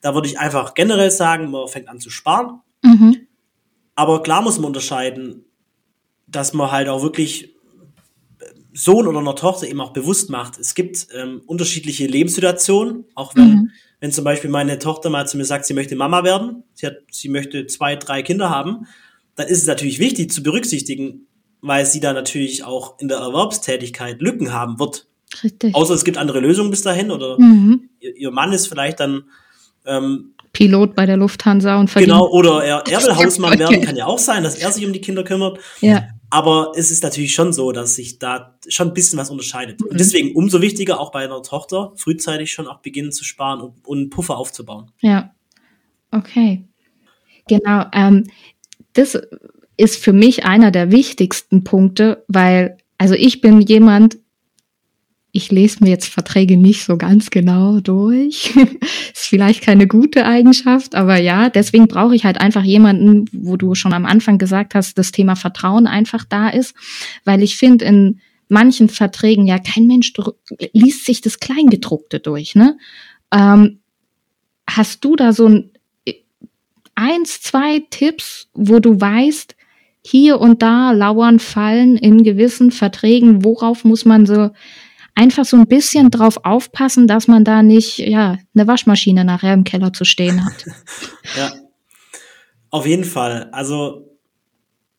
Da 0.00 0.12
würde 0.14 0.26
ich 0.26 0.40
einfach 0.40 0.74
generell 0.74 1.12
sagen, 1.12 1.52
man 1.52 1.68
fängt 1.68 1.88
an 1.88 2.00
zu 2.00 2.10
sparen. 2.10 2.60
Mhm. 2.82 3.28
Aber 3.94 4.24
klar 4.24 4.42
muss 4.42 4.58
man 4.58 4.66
unterscheiden, 4.66 5.44
dass 6.26 6.52
man 6.52 6.72
halt 6.72 6.88
auch 6.88 7.04
wirklich 7.04 7.54
Sohn 8.72 9.06
oder 9.06 9.20
einer 9.20 9.36
Tochter 9.36 9.68
eben 9.68 9.80
auch 9.80 9.92
bewusst 9.92 10.30
macht. 10.30 10.58
Es 10.58 10.74
gibt 10.74 11.06
ähm, 11.14 11.42
unterschiedliche 11.46 12.08
Lebenssituationen, 12.08 13.04
auch 13.14 13.36
wenn, 13.36 13.50
mhm. 13.50 13.70
Wenn 14.02 14.10
zum 14.10 14.24
Beispiel 14.24 14.50
meine 14.50 14.80
Tochter 14.80 15.10
mal 15.10 15.28
zu 15.28 15.36
mir 15.36 15.44
sagt, 15.44 15.64
sie 15.64 15.74
möchte 15.74 15.94
Mama 15.94 16.24
werden, 16.24 16.64
sie, 16.74 16.88
hat, 16.88 16.96
sie 17.12 17.28
möchte 17.28 17.68
zwei, 17.68 17.94
drei 17.94 18.24
Kinder 18.24 18.50
haben, 18.50 18.88
dann 19.36 19.46
ist 19.46 19.58
es 19.58 19.66
natürlich 19.68 20.00
wichtig 20.00 20.32
zu 20.32 20.42
berücksichtigen, 20.42 21.28
weil 21.60 21.86
sie 21.86 22.00
da 22.00 22.12
natürlich 22.12 22.64
auch 22.64 22.98
in 22.98 23.06
der 23.06 23.18
Erwerbstätigkeit 23.18 24.20
Lücken 24.20 24.52
haben 24.52 24.80
wird. 24.80 25.06
Richtig. 25.44 25.76
Außer 25.76 25.94
es 25.94 26.02
gibt 26.02 26.18
andere 26.18 26.40
Lösungen 26.40 26.70
bis 26.70 26.82
dahin 26.82 27.12
oder 27.12 27.38
mhm. 27.38 27.90
ihr, 28.00 28.16
ihr 28.16 28.30
Mann 28.32 28.52
ist 28.52 28.66
vielleicht 28.66 28.98
dann 28.98 29.22
ähm, 29.86 30.34
Pilot 30.52 30.96
bei 30.96 31.06
der 31.06 31.16
Lufthansa 31.16 31.78
und 31.78 31.88
verdient. 31.88 32.12
Genau, 32.12 32.28
oder 32.28 32.64
er, 32.64 32.82
er 32.90 33.04
will 33.04 33.14
Hausmann 33.14 33.56
werden, 33.56 33.82
kann 33.82 33.94
ja 33.94 34.06
auch 34.06 34.18
sein, 34.18 34.42
dass 34.42 34.56
er 34.56 34.72
sich 34.72 34.84
um 34.84 34.92
die 34.92 35.00
Kinder 35.00 35.22
kümmert. 35.22 35.60
Ja. 35.80 36.08
Aber 36.32 36.72
es 36.76 36.90
ist 36.90 37.02
natürlich 37.02 37.34
schon 37.34 37.52
so, 37.52 37.72
dass 37.72 37.96
sich 37.96 38.18
da 38.18 38.56
schon 38.66 38.88
ein 38.88 38.94
bisschen 38.94 39.18
was 39.18 39.28
unterscheidet. 39.28 39.82
Mhm. 39.82 39.88
Und 39.88 40.00
deswegen 40.00 40.34
umso 40.34 40.62
wichtiger, 40.62 40.98
auch 40.98 41.12
bei 41.12 41.24
einer 41.24 41.42
Tochter, 41.42 41.92
frühzeitig 41.96 42.50
schon 42.52 42.66
auch 42.66 42.78
beginnen 42.78 43.12
zu 43.12 43.22
sparen 43.22 43.60
und, 43.60 43.86
und 43.86 43.98
einen 43.98 44.08
Puffer 44.08 44.38
aufzubauen. 44.38 44.90
Ja. 45.00 45.34
Okay. 46.10 46.64
Genau. 47.48 47.84
Ähm, 47.92 48.30
das 48.94 49.20
ist 49.76 50.02
für 50.02 50.14
mich 50.14 50.46
einer 50.46 50.70
der 50.70 50.90
wichtigsten 50.90 51.64
Punkte, 51.64 52.24
weil, 52.28 52.78
also 52.96 53.12
ich 53.12 53.42
bin 53.42 53.60
jemand, 53.60 54.16
ich 55.34 55.50
lese 55.50 55.82
mir 55.82 55.88
jetzt 55.88 56.08
Verträge 56.08 56.58
nicht 56.58 56.84
so 56.84 56.98
ganz 56.98 57.30
genau 57.30 57.80
durch. 57.80 58.54
ist 59.12 59.26
vielleicht 59.26 59.62
keine 59.62 59.86
gute 59.86 60.26
Eigenschaft, 60.26 60.94
aber 60.94 61.16
ja, 61.16 61.48
deswegen 61.48 61.88
brauche 61.88 62.14
ich 62.14 62.24
halt 62.24 62.38
einfach 62.38 62.62
jemanden, 62.62 63.24
wo 63.32 63.56
du 63.56 63.74
schon 63.74 63.94
am 63.94 64.04
Anfang 64.04 64.36
gesagt 64.36 64.74
hast, 64.74 64.98
das 64.98 65.10
Thema 65.10 65.34
Vertrauen 65.34 65.86
einfach 65.86 66.24
da 66.24 66.50
ist, 66.50 66.74
weil 67.24 67.42
ich 67.42 67.56
finde 67.56 67.86
in 67.86 68.20
manchen 68.48 68.90
Verträgen 68.90 69.46
ja 69.46 69.58
kein 69.58 69.86
Mensch 69.86 70.12
liest 70.72 71.06
sich 71.06 71.22
das 71.22 71.40
Kleingedruckte 71.40 72.20
durch. 72.20 72.54
Ne? 72.54 72.76
Ähm, 73.32 73.80
hast 74.68 75.02
du 75.02 75.16
da 75.16 75.32
so 75.32 75.48
ein 75.48 75.70
eins, 76.94 77.40
zwei 77.40 77.82
Tipps, 77.88 78.48
wo 78.52 78.78
du 78.78 79.00
weißt, 79.00 79.56
hier 80.04 80.40
und 80.40 80.60
da 80.60 80.92
lauern 80.92 81.38
Fallen 81.38 81.96
in 81.96 82.22
gewissen 82.22 82.70
Verträgen, 82.70 83.44
worauf 83.44 83.84
muss 83.84 84.04
man 84.04 84.26
so 84.26 84.50
einfach 85.14 85.44
so 85.44 85.56
ein 85.56 85.66
bisschen 85.66 86.10
drauf 86.10 86.38
aufpassen, 86.44 87.06
dass 87.06 87.28
man 87.28 87.44
da 87.44 87.62
nicht, 87.62 87.98
ja, 87.98 88.38
eine 88.54 88.66
Waschmaschine 88.66 89.24
nachher 89.24 89.54
im 89.54 89.64
Keller 89.64 89.92
zu 89.92 90.04
stehen 90.04 90.44
hat. 90.44 90.64
ja. 91.36 91.52
Auf 92.70 92.86
jeden 92.86 93.04
Fall. 93.04 93.50
Also, 93.52 94.18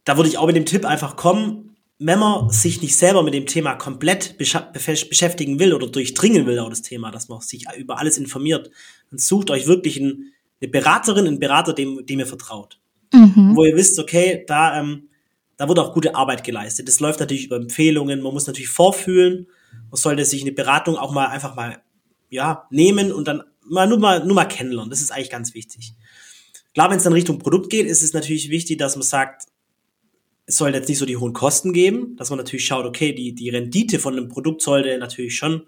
da 0.03 0.17
würde 0.17 0.29
ich 0.29 0.37
auch 0.37 0.47
mit 0.47 0.55
dem 0.55 0.65
Tipp 0.65 0.85
einfach 0.85 1.15
kommen, 1.15 1.73
wenn 1.99 2.19
man 2.19 2.49
sich 2.49 2.81
nicht 2.81 2.97
selber 2.97 3.23
mit 3.23 3.33
dem 3.33 3.45
Thema 3.45 3.75
komplett 3.75 4.37
beschäftigen 4.37 5.59
will 5.59 5.73
oder 5.73 5.87
durchdringen 5.87 6.45
will, 6.45 6.59
auch 6.59 6.69
das 6.69 6.81
Thema, 6.81 7.11
dass 7.11 7.29
man 7.29 7.39
sich 7.41 7.65
über 7.77 7.97
alles 7.97 8.17
informiert, 8.17 8.69
dann 9.09 9.19
sucht 9.19 9.49
euch 9.49 9.67
wirklich 9.67 9.97
ein, 9.97 10.33
eine 10.61 10.69
Beraterin, 10.69 11.27
einen 11.27 11.39
Berater, 11.39 11.73
dem, 11.73 12.05
dem 12.05 12.19
ihr 12.19 12.25
vertraut. 12.25 12.79
Mhm. 13.13 13.55
Wo 13.55 13.63
ihr 13.63 13.75
wisst, 13.75 13.99
okay, 13.99 14.43
da, 14.47 14.79
ähm, 14.79 15.07
da 15.55 15.69
wurde 15.69 15.81
auch 15.81 15.93
gute 15.93 16.15
Arbeit 16.15 16.43
geleistet. 16.43 16.87
Das 16.87 16.99
läuft 16.99 17.19
natürlich 17.19 17.45
über 17.45 17.55
Empfehlungen, 17.55 18.21
man 18.21 18.33
muss 18.33 18.47
natürlich 18.47 18.69
vorfühlen, 18.69 19.47
man 19.89 19.97
sollte 19.97 20.25
sich 20.25 20.41
eine 20.41 20.51
Beratung 20.51 20.97
auch 20.97 21.11
mal 21.11 21.27
einfach 21.27 21.55
mal 21.55 21.81
ja 22.29 22.67
nehmen 22.71 23.11
und 23.11 23.27
dann 23.27 23.43
mal 23.65 23.87
nur 23.87 23.99
mal 23.99 24.25
nur 24.25 24.35
mal 24.35 24.45
kennenlernen. 24.45 24.89
Das 24.89 25.01
ist 25.01 25.11
eigentlich 25.11 25.29
ganz 25.29 25.53
wichtig. 25.53 25.93
Klar, 26.73 26.89
wenn 26.89 26.97
es 26.97 27.03
dann 27.03 27.13
Richtung 27.13 27.39
Produkt 27.39 27.69
geht, 27.69 27.85
ist 27.85 28.01
es 28.01 28.13
natürlich 28.13 28.49
wichtig, 28.49 28.79
dass 28.79 28.95
man 28.95 29.03
sagt, 29.03 29.43
es 30.45 30.57
soll 30.57 30.73
jetzt 30.73 30.89
nicht 30.89 30.97
so 30.97 31.05
die 31.05 31.17
hohen 31.17 31.33
Kosten 31.33 31.71
geben, 31.71 32.15
dass 32.17 32.29
man 32.29 32.37
natürlich 32.37 32.65
schaut, 32.65 32.85
okay, 32.85 33.13
die, 33.13 33.33
die 33.33 33.49
Rendite 33.49 33.99
von 33.99 34.17
einem 34.17 34.27
Produkt 34.27 34.61
sollte 34.61 34.97
natürlich 34.97 35.37
schon 35.37 35.63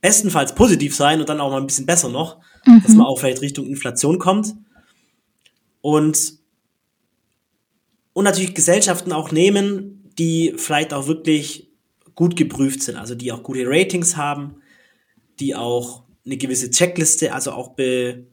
bestenfalls 0.00 0.54
positiv 0.54 0.94
sein 0.94 1.20
und 1.20 1.28
dann 1.28 1.40
auch 1.40 1.50
mal 1.50 1.60
ein 1.60 1.66
bisschen 1.66 1.86
besser 1.86 2.08
noch, 2.08 2.40
mhm. 2.64 2.82
dass 2.82 2.94
man 2.94 3.06
auch 3.06 3.18
vielleicht 3.18 3.42
Richtung 3.42 3.66
Inflation 3.66 4.18
kommt. 4.18 4.54
Und, 5.80 6.38
und 8.12 8.24
natürlich 8.24 8.54
Gesellschaften 8.54 9.12
auch 9.12 9.32
nehmen, 9.32 10.10
die 10.18 10.54
vielleicht 10.56 10.94
auch 10.94 11.06
wirklich 11.06 11.67
gut 12.18 12.34
geprüft 12.34 12.82
sind, 12.82 12.96
also 12.96 13.14
die 13.14 13.30
auch 13.30 13.44
gute 13.44 13.62
Ratings 13.64 14.16
haben, 14.16 14.56
die 15.38 15.54
auch 15.54 16.02
eine 16.26 16.36
gewisse 16.36 16.68
Checkliste, 16.68 17.32
also 17.32 17.52
auch 17.52 17.76
be, 17.76 18.26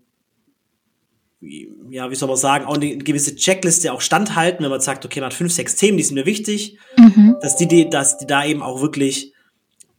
ja, 1.39 2.09
wie 2.09 2.15
soll 2.15 2.27
man 2.27 2.35
sagen, 2.35 2.65
auch 2.65 2.77
eine 2.77 2.97
gewisse 2.97 3.35
Checkliste 3.35 3.93
auch 3.93 4.01
standhalten, 4.01 4.63
wenn 4.63 4.71
man 4.71 4.81
sagt, 4.81 5.05
okay, 5.05 5.19
man 5.19 5.27
hat 5.27 5.35
fünf, 5.35 5.53
sechs 5.53 5.75
Themen, 5.75 5.99
die 5.99 6.03
sind 6.03 6.15
mir 6.15 6.25
wichtig, 6.25 6.79
mhm. 6.97 7.35
dass 7.43 7.57
die, 7.57 7.87
dass 7.87 8.17
die 8.17 8.25
da 8.25 8.43
eben 8.43 8.63
auch 8.63 8.81
wirklich, 8.81 9.33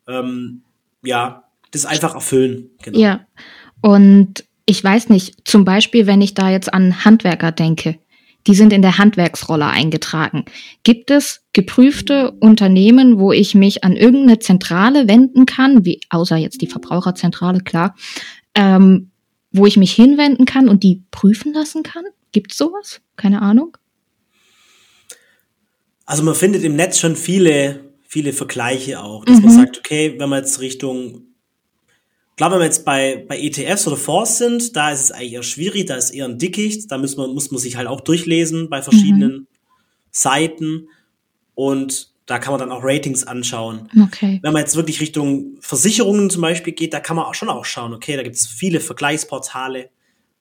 ähm, 0.09 0.63
ja, 1.05 1.45
das 1.71 1.87
einfach 1.87 2.17
erfüllen. 2.17 2.71
Genau. 2.83 2.99
Ja. 2.99 3.25
Und 3.83 4.47
ich 4.65 4.83
weiß 4.83 5.11
nicht, 5.11 5.47
zum 5.47 5.65
Beispiel, 5.65 6.09
wenn 6.09 6.23
ich 6.23 6.35
da 6.35 6.51
jetzt 6.51 6.75
an 6.75 7.05
Handwerker 7.05 7.53
denke, 7.53 8.01
die 8.47 8.55
sind 8.55 8.73
in 8.73 8.83
der 8.83 8.99
Handwerksrolle 8.99 9.67
eingetragen. 9.67 10.45
Gibt 10.83 11.11
es 11.11 11.43
geprüfte 11.53 12.33
Unternehmen, 12.33 13.19
wo 13.19 13.33
ich 13.33 13.55
mich 13.55 13.85
an 13.85 13.97
irgendeine 13.97 14.39
Zentrale 14.39 15.09
wenden 15.09 15.47
kann, 15.47 15.85
wie 15.85 16.01
außer 16.11 16.37
jetzt 16.37 16.63
die 16.63 16.67
Verbraucherzentrale, 16.67 17.61
klar, 17.61 17.97
ähm, 18.55 19.11
wo 19.51 19.67
ich 19.67 19.77
mich 19.77 19.93
hinwenden 19.93 20.45
kann 20.45 20.69
und 20.69 20.83
die 20.83 21.03
prüfen 21.11 21.53
lassen 21.53 21.83
kann? 21.83 22.05
Gibt 22.33 22.53
es 22.53 22.59
sowas? 22.59 23.01
Keine 23.17 23.43
Ahnung. 23.43 23.77
Also 26.05 26.23
man 26.23 26.35
findet 26.35 26.63
im 26.63 26.77
Netz 26.77 26.99
schon 26.99 27.17
viele, 27.17 27.93
viele 28.03 28.33
Vergleiche 28.33 29.03
auch, 29.03 29.25
dass 29.25 29.39
mhm. 29.39 29.47
man 29.47 29.55
sagt, 29.55 29.79
okay, 29.79 30.15
wenn 30.19 30.29
man 30.29 30.41
jetzt 30.45 30.61
Richtung 30.61 31.23
glaube, 32.37 32.55
wenn 32.55 32.61
wir 32.61 32.67
jetzt 32.67 32.85
bei, 32.85 33.25
bei 33.27 33.39
ETFs 33.39 33.87
oder 33.87 33.97
Fonds 33.97 34.39
sind, 34.39 34.77
da 34.77 34.91
ist 34.91 35.05
es 35.05 35.13
eigentlich 35.13 35.33
eher 35.33 35.43
schwierig, 35.43 35.87
da 35.87 35.97
ist 35.97 36.11
eher 36.11 36.27
ein 36.27 36.39
Dickicht, 36.39 36.91
da 36.91 36.99
muss 36.99 37.17
man, 37.17 37.31
muss 37.31 37.51
man 37.51 37.61
sich 37.61 37.77
halt 37.77 37.89
auch 37.89 38.01
durchlesen 38.01 38.69
bei 38.69 38.83
verschiedenen 38.83 39.33
mhm. 39.33 39.47
Seiten 40.11 40.89
und 41.55 42.13
da 42.27 42.39
kann 42.39 42.53
man 42.53 42.61
dann 42.61 42.73
auch 42.73 42.83
Ratings 42.83 43.25
anschauen. 43.25 43.89
Okay. 44.05 44.41
Wenn 44.43 44.53
man 44.53 44.61
jetzt 44.61 44.75
wirklich 44.75 45.01
Richtung 45.01 45.57
Versicherungen 45.61 46.29
zum 46.29 46.43
Beispiel 46.43 46.73
geht, 46.73 46.93
da 46.93 47.01
kann 47.01 47.17
man 47.17 47.25
auch 47.25 47.35
schon 47.35 47.49
auch 47.49 47.65
schauen, 47.65 47.95
okay, 47.95 48.17
da 48.17 48.23
gibt 48.23 48.35
es 48.35 48.47
viele 48.47 48.81
Vergleichsportale. 48.81 49.91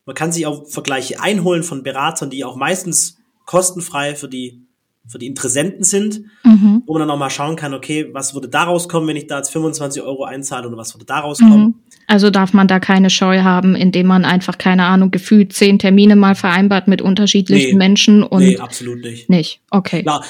Man 0.06 0.16
kann 0.16 0.32
sich 0.32 0.48
auch 0.48 0.68
Vergleiche 0.68 1.22
einholen 1.22 1.64
von 1.64 1.84
Beratern, 1.84 2.32
die 2.32 2.44
auch 2.44 2.56
meistens 2.56 3.18
kostenfrei 3.46 4.16
für 4.16 4.28
die 4.28 4.65
für 5.08 5.20
die 5.20 5.28
Interessenten 5.28 5.84
sind, 5.84 6.22
mhm. 6.44 6.84
wo 6.86 6.94
man 6.94 7.02
dann 7.02 7.12
auch 7.12 7.18
mal 7.18 7.30
schauen 7.30 7.56
kann, 7.56 7.74
okay, 7.74 8.10
was 8.12 8.34
würde 8.34 8.50
daraus 8.50 8.90
kommen, 8.90 9.08
wenn 9.08 9.16
ich 9.16 9.28
da 9.28 9.38
jetzt 9.38 9.52
25 9.52 10.02
Euro 10.02 10.24
einzahle 10.24 10.68
oder 10.68 10.78
was 10.78 10.96
würde 10.96 11.06
daraus 11.06 11.40
kommen. 11.40 11.64
Mhm. 11.64 11.76
Also 12.08 12.30
darf 12.30 12.54
man 12.54 12.68
da 12.68 12.80
keine 12.80 13.10
Scheu 13.10 13.42
haben, 13.42 13.76
indem 13.76 14.08
man 14.08 14.26
einfach, 14.26 14.58
keine 14.58 14.86
Ahnung, 14.86 15.12
gefühlt 15.12 15.54
zehn 15.54 15.80
Termine 15.80 16.16
mal 16.16 16.36
vereinbart 16.36 16.88
mit 16.88 17.02
unterschiedlichen 17.02 17.72
nee, 17.72 17.78
Menschen 17.78 18.24
und. 18.24 18.44
Nee, 18.44 18.58
absolut 18.58 19.02
nicht. 19.02 19.30
Nicht, 19.30 19.62
okay. 19.72 20.04
Klar, 20.04 20.24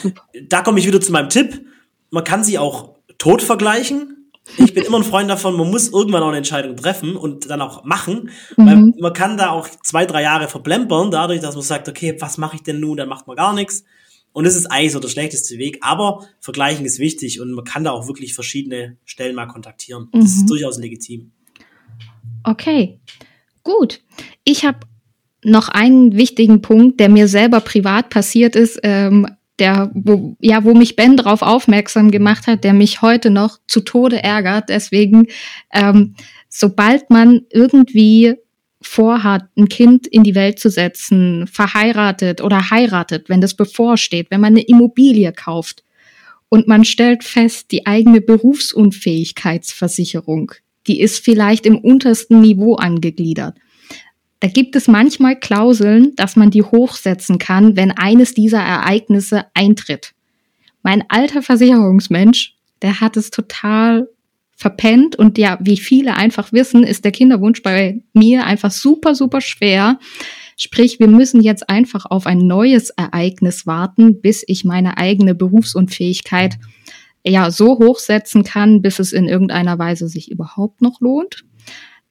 da 0.47 0.61
komme 0.61 0.79
ich 0.79 0.87
wieder 0.87 1.01
zu 1.01 1.11
meinem 1.11 1.29
Tipp. 1.29 1.65
Man 2.11 2.23
kann 2.23 2.43
sie 2.43 2.57
auch 2.57 2.95
tot 3.17 3.41
vergleichen. 3.41 4.31
Ich 4.57 4.73
bin 4.73 4.83
immer 4.83 4.97
ein 4.97 5.03
Freund 5.03 5.29
davon, 5.29 5.57
man 5.57 5.71
muss 5.71 5.89
irgendwann 5.89 6.21
auch 6.21 6.27
eine 6.27 6.37
Entscheidung 6.37 6.75
treffen 6.75 7.15
und 7.15 7.49
dann 7.49 7.61
auch 7.61 7.83
machen. 7.83 8.29
Mhm. 8.57 8.65
Weil 8.65 8.93
man 9.01 9.13
kann 9.13 9.37
da 9.37 9.49
auch 9.49 9.67
zwei, 9.83 10.05
drei 10.05 10.21
Jahre 10.21 10.47
verplempern, 10.47 11.09
dadurch, 11.11 11.41
dass 11.41 11.55
man 11.55 11.63
sagt, 11.63 11.89
okay, 11.89 12.15
was 12.19 12.37
mache 12.37 12.57
ich 12.57 12.63
denn 12.63 12.79
nun? 12.79 12.97
Dann 12.97 13.09
macht 13.09 13.25
man 13.25 13.35
gar 13.35 13.53
nichts. 13.53 13.83
Und 14.35 14.43
das 14.43 14.57
ist 14.57 14.65
eigentlich 14.65 14.91
so 14.91 14.99
der 14.99 15.07
schlechteste 15.07 15.57
Weg. 15.57 15.77
Aber 15.79 16.27
vergleichen 16.41 16.85
ist 16.85 16.99
wichtig 16.99 17.39
und 17.39 17.53
man 17.53 17.63
kann 17.63 17.85
da 17.85 17.91
auch 17.91 18.09
wirklich 18.09 18.33
verschiedene 18.33 18.97
Stellen 19.05 19.33
mal 19.33 19.45
kontaktieren. 19.45 20.09
Das 20.11 20.25
ist 20.25 20.41
mhm. 20.41 20.47
durchaus 20.47 20.77
legitim. 20.77 21.31
Okay, 22.43 22.99
gut. 23.63 24.01
Ich 24.43 24.65
habe 24.65 24.79
noch 25.41 25.69
einen 25.69 26.17
wichtigen 26.17 26.61
Punkt, 26.61 26.99
der 26.99 27.07
mir 27.07 27.29
selber 27.29 27.61
privat 27.61 28.09
passiert 28.09 28.57
ist, 28.57 28.77
ähm, 28.83 29.25
der, 29.57 29.89
wo, 29.93 30.35
ja, 30.41 30.65
wo 30.65 30.73
mich 30.73 30.97
Ben 30.97 31.15
darauf 31.15 31.41
aufmerksam 31.41 32.11
gemacht 32.11 32.45
hat, 32.45 32.65
der 32.65 32.73
mich 32.73 33.01
heute 33.01 33.29
noch 33.29 33.59
zu 33.69 33.79
Tode 33.79 34.21
ärgert. 34.21 34.67
Deswegen, 34.67 35.27
ähm, 35.71 36.15
sobald 36.49 37.09
man 37.09 37.43
irgendwie 37.51 38.35
vorhat, 38.87 39.45
ein 39.57 39.69
Kind 39.69 40.07
in 40.07 40.23
die 40.23 40.35
Welt 40.35 40.59
zu 40.59 40.69
setzen, 40.69 41.47
verheiratet 41.47 42.41
oder 42.41 42.69
heiratet, 42.69 43.29
wenn 43.29 43.41
das 43.41 43.55
bevorsteht, 43.55 44.27
wenn 44.29 44.41
man 44.41 44.53
eine 44.53 44.61
Immobilie 44.61 45.33
kauft 45.33 45.83
und 46.49 46.67
man 46.67 46.85
stellt 46.85 47.23
fest, 47.23 47.71
die 47.71 47.85
eigene 47.85 48.21
Berufsunfähigkeitsversicherung, 48.21 50.51
die 50.87 51.01
ist 51.01 51.23
vielleicht 51.23 51.65
im 51.65 51.77
untersten 51.77 52.41
Niveau 52.41 52.75
angegliedert. 52.75 53.57
Da 54.39 54.47
gibt 54.47 54.75
es 54.75 54.87
manchmal 54.87 55.39
Klauseln, 55.39 56.15
dass 56.15 56.35
man 56.35 56.51
die 56.51 56.63
hochsetzen 56.63 57.39
kann, 57.39 57.75
wenn 57.75 57.91
eines 57.91 58.33
dieser 58.33 58.59
Ereignisse 58.59 59.45
eintritt. 59.53 60.13
Mein 60.83 61.03
alter 61.09 61.41
Versicherungsmensch, 61.41 62.55
der 62.81 63.01
hat 63.01 63.17
es 63.17 63.31
total 63.31 64.07
verpennt 64.55 65.15
und 65.17 65.37
ja, 65.37 65.57
wie 65.61 65.77
viele 65.77 66.15
einfach 66.15 66.53
wissen, 66.53 66.83
ist 66.83 67.03
der 67.03 67.11
Kinderwunsch 67.11 67.61
bei 67.61 68.01
mir 68.13 68.45
einfach 68.45 68.71
super, 68.71 69.13
super 69.13 69.41
schwer. 69.41 69.99
Sprich, 70.57 70.99
wir 70.99 71.07
müssen 71.07 71.41
jetzt 71.41 71.69
einfach 71.69 72.05
auf 72.05 72.25
ein 72.25 72.39
neues 72.39 72.89
Ereignis 72.91 73.67
warten, 73.67 74.21
bis 74.21 74.43
ich 74.47 74.63
meine 74.63 74.97
eigene 74.97 75.35
Berufsunfähigkeit 75.35 76.57
ja 77.25 77.51
so 77.51 77.79
hochsetzen 77.79 78.43
kann, 78.43 78.81
bis 78.81 78.99
es 78.99 79.11
in 79.11 79.27
irgendeiner 79.27 79.77
Weise 79.77 80.07
sich 80.07 80.31
überhaupt 80.31 80.81
noch 80.81 81.01
lohnt. 81.01 81.43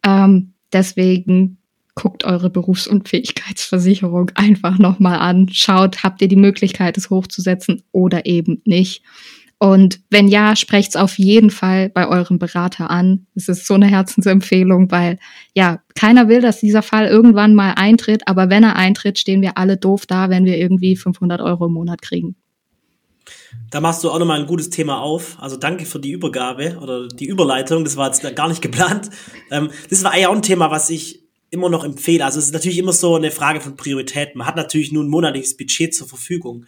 Ähm, 0.04 0.52
deswegen 0.72 1.58
guckt 1.94 2.24
eure 2.24 2.50
Berufsunfähigkeitsversicherung 2.50 4.32
einfach 4.34 4.78
nochmal 4.78 5.18
an, 5.18 5.48
schaut, 5.50 6.02
habt 6.02 6.20
ihr 6.20 6.28
die 6.28 6.36
Möglichkeit, 6.36 6.98
es 6.98 7.08
hochzusetzen 7.08 7.82
oder 7.92 8.26
eben 8.26 8.60
nicht. 8.64 9.02
Und 9.58 10.00
wenn 10.10 10.28
ja, 10.28 10.56
sprecht's 10.56 10.96
auf 10.96 11.18
jeden 11.18 11.50
Fall 11.50 11.88
bei 11.88 12.08
eurem 12.08 12.38
Berater 12.38 12.90
an. 12.90 13.26
Es 13.34 13.48
ist 13.48 13.66
so 13.66 13.74
eine 13.74 13.86
Herzensempfehlung, 13.86 14.90
weil 14.90 15.18
ja, 15.54 15.80
keiner 15.94 16.28
will, 16.28 16.40
dass 16.40 16.60
dieser 16.60 16.82
Fall 16.82 17.06
irgendwann 17.06 17.54
mal 17.54 17.72
eintritt, 17.76 18.26
aber 18.26 18.50
wenn 18.50 18.64
er 18.64 18.76
eintritt, 18.76 19.18
stehen 19.18 19.42
wir 19.42 19.56
alle 19.56 19.76
doof 19.76 20.06
da, 20.06 20.28
wenn 20.28 20.44
wir 20.44 20.58
irgendwie 20.58 20.96
500 20.96 21.40
Euro 21.40 21.66
im 21.66 21.72
Monat 21.72 22.02
kriegen. 22.02 22.36
Da 23.70 23.80
machst 23.80 24.04
du 24.04 24.10
auch 24.10 24.18
nochmal 24.18 24.40
ein 24.40 24.46
gutes 24.46 24.70
Thema 24.70 25.00
auf. 25.00 25.36
Also 25.40 25.56
danke 25.56 25.86
für 25.86 25.98
die 25.98 26.12
Übergabe 26.12 26.78
oder 26.80 27.08
die 27.08 27.26
Überleitung. 27.26 27.84
Das 27.84 27.96
war 27.96 28.06
jetzt 28.06 28.22
gar 28.36 28.48
nicht 28.48 28.62
geplant. 28.62 29.10
Ähm, 29.50 29.70
das 29.90 30.04
war 30.04 30.12
eigentlich 30.12 30.26
auch 30.26 30.34
ein 30.34 30.42
Thema, 30.42 30.70
was 30.70 30.90
ich 30.90 31.24
immer 31.50 31.70
noch 31.70 31.84
empfehle. 31.84 32.24
Also 32.24 32.38
es 32.38 32.46
ist 32.46 32.52
natürlich 32.52 32.78
immer 32.78 32.92
so 32.92 33.14
eine 33.14 33.30
Frage 33.30 33.60
von 33.60 33.76
Prioritäten. 33.76 34.38
Man 34.38 34.46
hat 34.46 34.56
natürlich 34.56 34.92
nur 34.92 35.04
ein 35.04 35.08
monatliches 35.08 35.56
Budget 35.56 35.94
zur 35.94 36.08
Verfügung. 36.08 36.66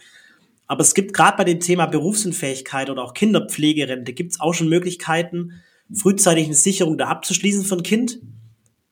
Aber 0.67 0.81
es 0.81 0.93
gibt 0.93 1.13
gerade 1.13 1.37
bei 1.37 1.43
dem 1.45 1.59
Thema 1.59 1.85
Berufsunfähigkeit 1.85 2.89
oder 2.89 3.03
auch 3.03 3.13
Kinderpflegerente 3.13 4.13
gibt 4.13 4.33
es 4.33 4.39
auch 4.39 4.53
schon 4.53 4.67
Möglichkeiten, 4.67 5.53
frühzeitig 5.93 6.45
eine 6.45 6.55
Sicherung 6.55 6.97
da 6.97 7.07
abzuschließen 7.07 7.63
für 7.63 7.77
ein 7.77 7.83
Kind. 7.83 8.19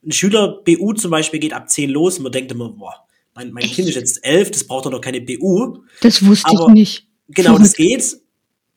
Ein 0.05 0.11
Schüler 0.11 0.61
BU 0.63 0.93
zum 0.93 1.11
Beispiel 1.11 1.39
geht 1.39 1.53
ab 1.53 1.69
10 1.69 1.89
los 1.89 2.17
und 2.17 2.23
man 2.23 2.31
denkt 2.31 2.51
immer, 2.51 2.69
boah, 2.69 3.05
mein, 3.33 3.51
mein 3.51 3.63
Kind 3.63 3.89
ist 3.89 3.95
jetzt 3.95 4.23
11, 4.23 4.51
das 4.51 4.63
braucht 4.63 4.85
doch 4.85 4.91
noch 4.91 5.01
keine 5.01 5.19
BU. 5.19 5.83
Das 6.01 6.25
wusste 6.25 6.49
aber 6.49 6.67
ich 6.69 6.73
nicht. 6.73 7.07
Genau, 7.29 7.57
das 7.57 7.73
geht. 7.75 8.17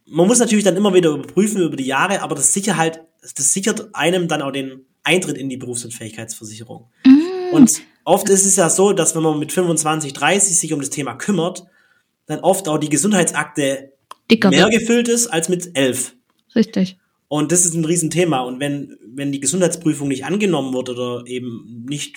Man 0.07 0.27
muss 0.27 0.41
natürlich 0.41 0.65
dann 0.65 0.77
immer 0.77 0.93
wieder 0.93 1.11
überprüfen 1.11 1.63
über 1.63 1.77
die 1.77 1.85
Jahre, 1.87 2.23
aber 2.23 2.35
das 2.35 2.53
sichert 2.53 2.77
halt, 2.77 3.01
das 3.21 3.53
sichert 3.53 3.95
einem 3.95 4.27
dann 4.27 4.43
auch 4.43 4.51
den 4.51 4.87
Eintritt 5.05 5.39
in 5.39 5.49
die 5.49 5.59
Berufsunfähigkeitsversicherung. 5.59 6.89
Mm. 7.05 7.55
Und 7.55 7.83
oft 8.05 8.29
ist 8.31 8.47
es 8.47 8.57
ja 8.57 8.69
so, 8.69 8.93
dass 8.93 9.15
wenn 9.15 9.23
man 9.23 9.39
mit 9.39 9.53
25, 9.53 10.13
30 10.13 10.59
sich 10.59 10.73
um 10.73 10.81
das 10.81 10.91
Thema 10.91 11.15
kümmert, 11.15 11.67
dann 12.29 12.41
oft 12.41 12.69
auch 12.69 12.79
die 12.79 12.89
Gesundheitsakte 12.89 13.93
Dicker 14.31 14.51
mehr 14.51 14.69
wird. 14.69 14.81
gefüllt 14.81 15.09
ist 15.09 15.27
als 15.27 15.49
mit 15.49 15.71
elf. 15.75 16.15
Richtig. 16.55 16.99
Und 17.29 17.53
das 17.53 17.65
ist 17.65 17.75
ein 17.75 17.85
Riesenthema. 17.85 18.41
Und 18.41 18.61
wenn, 18.61 18.97
wenn 19.07 19.33
die 19.33 19.41
Gesundheitsprüfung 19.41 20.09
nicht 20.09 20.25
angenommen 20.25 20.73
wird 20.73 20.91
oder 20.91 21.25
eben 21.27 21.85
nicht, 21.89 22.17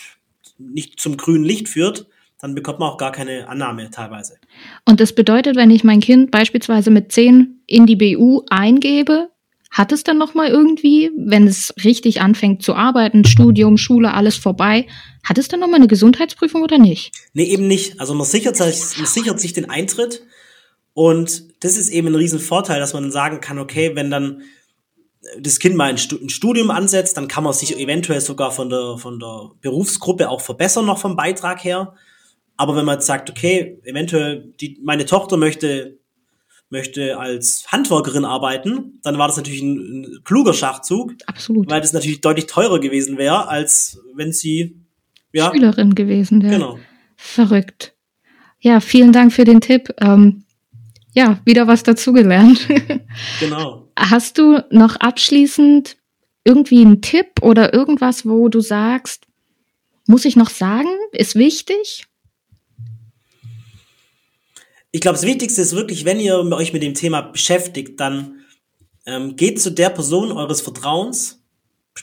nicht 0.58 1.00
zum 1.00 1.18
grünen 1.18 1.44
Licht 1.44 1.68
führt, 1.68 2.08
dann 2.40 2.56
bekommt 2.56 2.80
man 2.80 2.90
auch 2.90 2.98
gar 2.98 3.12
keine 3.12 3.48
Annahme 3.48 3.90
teilweise. 3.92 4.38
Und 4.86 5.00
das 5.00 5.14
bedeutet, 5.14 5.56
wenn 5.56 5.70
ich 5.70 5.84
mein 5.84 6.00
Kind 6.00 6.32
beispielsweise 6.32 6.90
mit 6.90 7.12
zehn 7.12 7.62
in 7.68 7.86
die 7.86 7.96
BU 7.96 8.44
eingebe, 8.50 9.30
hat 9.72 9.94
es 9.94 10.04
dann 10.04 10.18
noch 10.18 10.34
mal 10.34 10.50
irgendwie, 10.50 11.12
wenn 11.18 11.48
es 11.48 11.74
richtig 11.84 12.22
anfängt 12.22 12.62
zu 12.62 12.76
arbeiten, 12.76 13.24
Studium, 13.24 13.78
Schule, 13.78 14.14
alles 14.14 14.36
vorbei, 14.36 14.86
hat 15.24 15.38
es 15.38 15.48
dann 15.48 15.62
noch 15.62 15.70
mal 15.70 15.78
eine 15.78 15.88
Gesundheitsprüfung 15.88 16.62
oder 16.62 16.78
nicht? 16.78 17.14
Nee, 17.34 17.46
eben 17.46 17.68
nicht. 17.68 18.00
Also 18.00 18.14
man 18.14 18.28
sichert 18.28 18.58
sich, 18.58 18.98
man 18.98 19.08
sichert 19.08 19.40
sich 19.40 19.54
den 19.54 19.70
Eintritt 19.70 20.24
und 20.94 21.64
das 21.64 21.78
ist 21.78 21.90
eben 21.90 22.08
ein 22.08 22.16
Riesenvorteil, 22.16 22.82
dass 22.82 22.94
man 22.94 23.12
sagen 23.12 23.40
kann, 23.40 23.60
okay, 23.60 23.96
wenn 23.96 24.12
dann 24.12 24.42
das 25.40 25.60
Kind 25.60 25.76
mal 25.76 25.90
ein 25.90 25.98
Studium 25.98 26.70
ansetzt, 26.70 27.16
dann 27.16 27.30
kann 27.30 27.44
man 27.44 27.54
sich 27.54 27.78
eventuell 27.78 28.20
sogar 28.20 28.52
von 28.52 28.70
der, 28.70 28.98
von 28.98 29.20
der 29.20 29.52
Berufsgruppe 29.62 30.30
auch 30.30 30.42
verbessern, 30.42 30.86
noch 30.86 30.98
vom 30.98 31.16
Beitrag 31.16 31.64
her. 31.64 31.94
Aber 32.58 32.76
wenn 32.76 32.86
man 32.86 32.96
jetzt 32.96 33.08
sagt, 33.08 33.30
okay, 33.30 33.80
eventuell 33.84 34.52
die, 34.60 34.80
meine 34.84 35.06
Tochter 35.06 35.38
möchte 35.38 36.01
möchte 36.72 37.20
als 37.20 37.66
Handwerkerin 37.72 38.26
arbeiten, 38.26 39.00
dann 39.04 39.18
war 39.18 39.28
das 39.28 39.38
natürlich 39.38 39.62
ein, 39.62 40.02
ein 40.02 40.24
kluger 40.24 40.54
Schachzug. 40.54 41.14
Absolut. 41.28 41.70
Weil 41.70 41.82
das 41.82 41.94
natürlich 41.94 42.22
deutlich 42.22 42.48
teurer 42.48 42.80
gewesen 42.80 43.18
wäre, 43.18 43.48
als 43.48 44.02
wenn 44.16 44.32
sie 44.32 44.82
ja, 45.34 45.52
Schülerin 45.52 45.96
gewesen 45.96 46.42
wäre. 46.42 46.54
Genau. 46.54 46.80
Verrückt. 47.16 47.94
Ja, 48.60 48.80
vielen 48.80 49.12
Dank 49.12 49.34
für 49.34 49.44
den 49.44 49.62
Tipp. 49.62 49.94
Ähm, 50.00 50.44
ja, 51.14 51.40
wieder 51.46 51.68
was 51.68 51.84
dazugelernt. 51.84 52.68
genau. 53.40 53.90
Hast 53.98 54.38
du 54.38 54.64
noch 54.70 54.96
abschließend 54.96 55.98
irgendwie 56.44 56.82
einen 56.82 57.02
Tipp 57.02 57.42
oder 57.42 57.74
irgendwas, 57.74 58.26
wo 58.26 58.50
du 58.50 58.62
sagst, 58.62 59.28
muss 60.08 60.26
ich 60.26 60.36
noch 60.36 60.50
sagen, 60.50 60.90
ist 61.12 61.36
wichtig? 61.36 62.06
Ich 64.92 65.02
glaube, 65.02 65.16
das 65.16 65.26
Wichtigste 65.26 65.62
ist 65.62 65.76
wirklich, 65.76 66.06
wenn 66.06 66.20
ihr 66.20 66.38
euch 66.38 66.74
mit 66.74 66.84
dem 66.84 66.94
Thema 66.94 67.22
beschäftigt, 67.22 68.00
dann 68.00 68.42
ähm, 69.06 69.36
geht 69.36 69.62
zu 69.62 69.72
der 69.72 69.90
Person 69.90 70.32
eures 70.32 70.62
Vertrauens, 70.62 71.42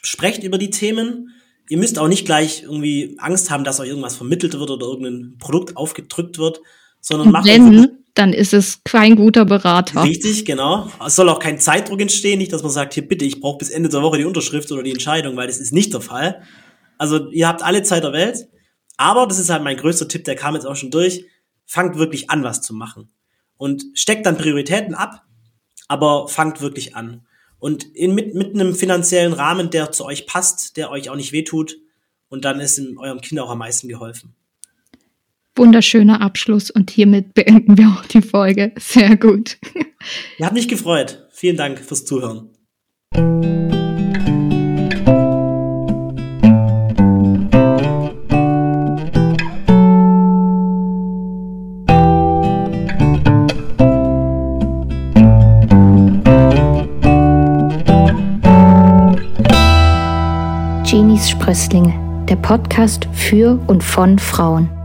sprecht 0.03 0.42
über 0.42 0.59
die 0.59 0.70
Themen. 0.70 1.35
Ihr 1.68 1.79
müsst 1.79 1.98
auch 1.98 2.09
nicht 2.09 2.24
gleich 2.24 2.62
irgendwie 2.62 3.16
Angst 3.18 3.51
haben, 3.51 3.64
dass 3.64 3.79
euch 3.79 3.88
irgendwas 3.88 4.16
vermittelt 4.16 4.59
wird 4.59 4.70
oder 4.70 4.87
irgendein 4.87 5.37
Produkt 5.38 5.77
aufgedrückt 5.77 6.38
wird, 6.38 6.61
sondern 7.01 7.31
macht 7.31 7.46
wenn, 7.46 7.98
dann 8.14 8.33
ist 8.33 8.53
es 8.53 8.81
kein 8.85 9.16
guter 9.16 9.44
Berater. 9.44 10.03
Richtig, 10.03 10.44
genau. 10.44 10.90
Es 11.07 11.14
soll 11.14 11.29
auch 11.29 11.38
kein 11.38 11.61
Zeitdruck 11.61 12.01
entstehen, 12.01 12.38
nicht, 12.38 12.53
dass 12.53 12.62
man 12.62 12.72
sagt, 12.72 12.94
hier 12.94 13.07
bitte, 13.07 13.24
ich 13.24 13.40
brauche 13.40 13.59
bis 13.59 13.70
Ende 13.70 13.88
der 13.88 14.03
Woche 14.03 14.18
die 14.18 14.24
Unterschrift 14.24 14.72
oder 14.72 14.83
die 14.83 14.90
Entscheidung, 14.90 15.37
weil 15.37 15.46
das 15.46 15.59
ist 15.59 15.72
nicht 15.72 15.92
der 15.92 16.01
Fall. 16.01 16.42
Also 16.96 17.31
ihr 17.31 17.46
habt 17.46 17.62
alle 17.62 17.83
Zeit 17.85 18.03
der 18.03 18.12
Welt, 18.12 18.48
aber 18.96 19.27
das 19.27 19.38
ist 19.38 19.51
halt 19.51 19.62
mein 19.62 19.77
größter 19.77 20.09
Tipp, 20.09 20.24
der 20.24 20.35
kam 20.35 20.55
jetzt 20.55 20.66
auch 20.66 20.74
schon 20.74 20.90
durch 20.90 21.27
fangt 21.69 21.97
wirklich 21.97 22.31
an, 22.31 22.43
was 22.43 22.63
zu 22.63 22.75
machen. 22.75 23.11
Und 23.57 23.85
steckt 23.95 24.27
dann 24.27 24.39
Prioritäten 24.39 24.95
ab, 24.95 25.25
aber 25.87 26.27
fangt 26.27 26.61
wirklich 26.61 26.97
an. 26.97 27.27
Und 27.59 27.85
in, 27.95 28.15
mit, 28.15 28.35
mit 28.35 28.55
einem 28.55 28.75
finanziellen 28.75 29.33
Rahmen, 29.33 29.71
der 29.71 29.93
zu 29.93 30.05
euch 30.05 30.27
passt, 30.27 30.77
der 30.77 30.91
euch 30.91 31.11
auch 31.11 31.17
nicht 31.17 31.33
wehtut. 31.33 31.77
Und 32.29 32.45
dann 32.45 32.61
ist 32.61 32.79
in 32.79 32.99
eurem 32.99 33.21
Kind 33.21 33.41
auch 33.41 33.51
am 33.51 33.59
meisten 33.59 33.89
geholfen. 33.89 34.35
Wunderschöner 35.57 36.21
Abschluss 36.21 36.71
und 36.71 36.91
hiermit 36.91 37.35
beenden 37.35 37.77
wir 37.77 37.89
auch 37.89 38.05
die 38.07 38.23
Folge. 38.23 38.73
Sehr 38.79 39.17
gut. 39.17 39.59
Ihr 40.39 40.47
habt 40.47 40.55
mich 40.55 40.69
gefreut. 40.69 41.27
Vielen 41.33 41.57
Dank 41.57 41.81
fürs 41.81 42.05
Zuhören. 42.05 42.51
Der 62.29 62.37
Podcast 62.37 63.09
für 63.12 63.59
und 63.67 63.83
von 63.83 64.19
Frauen. 64.19 64.78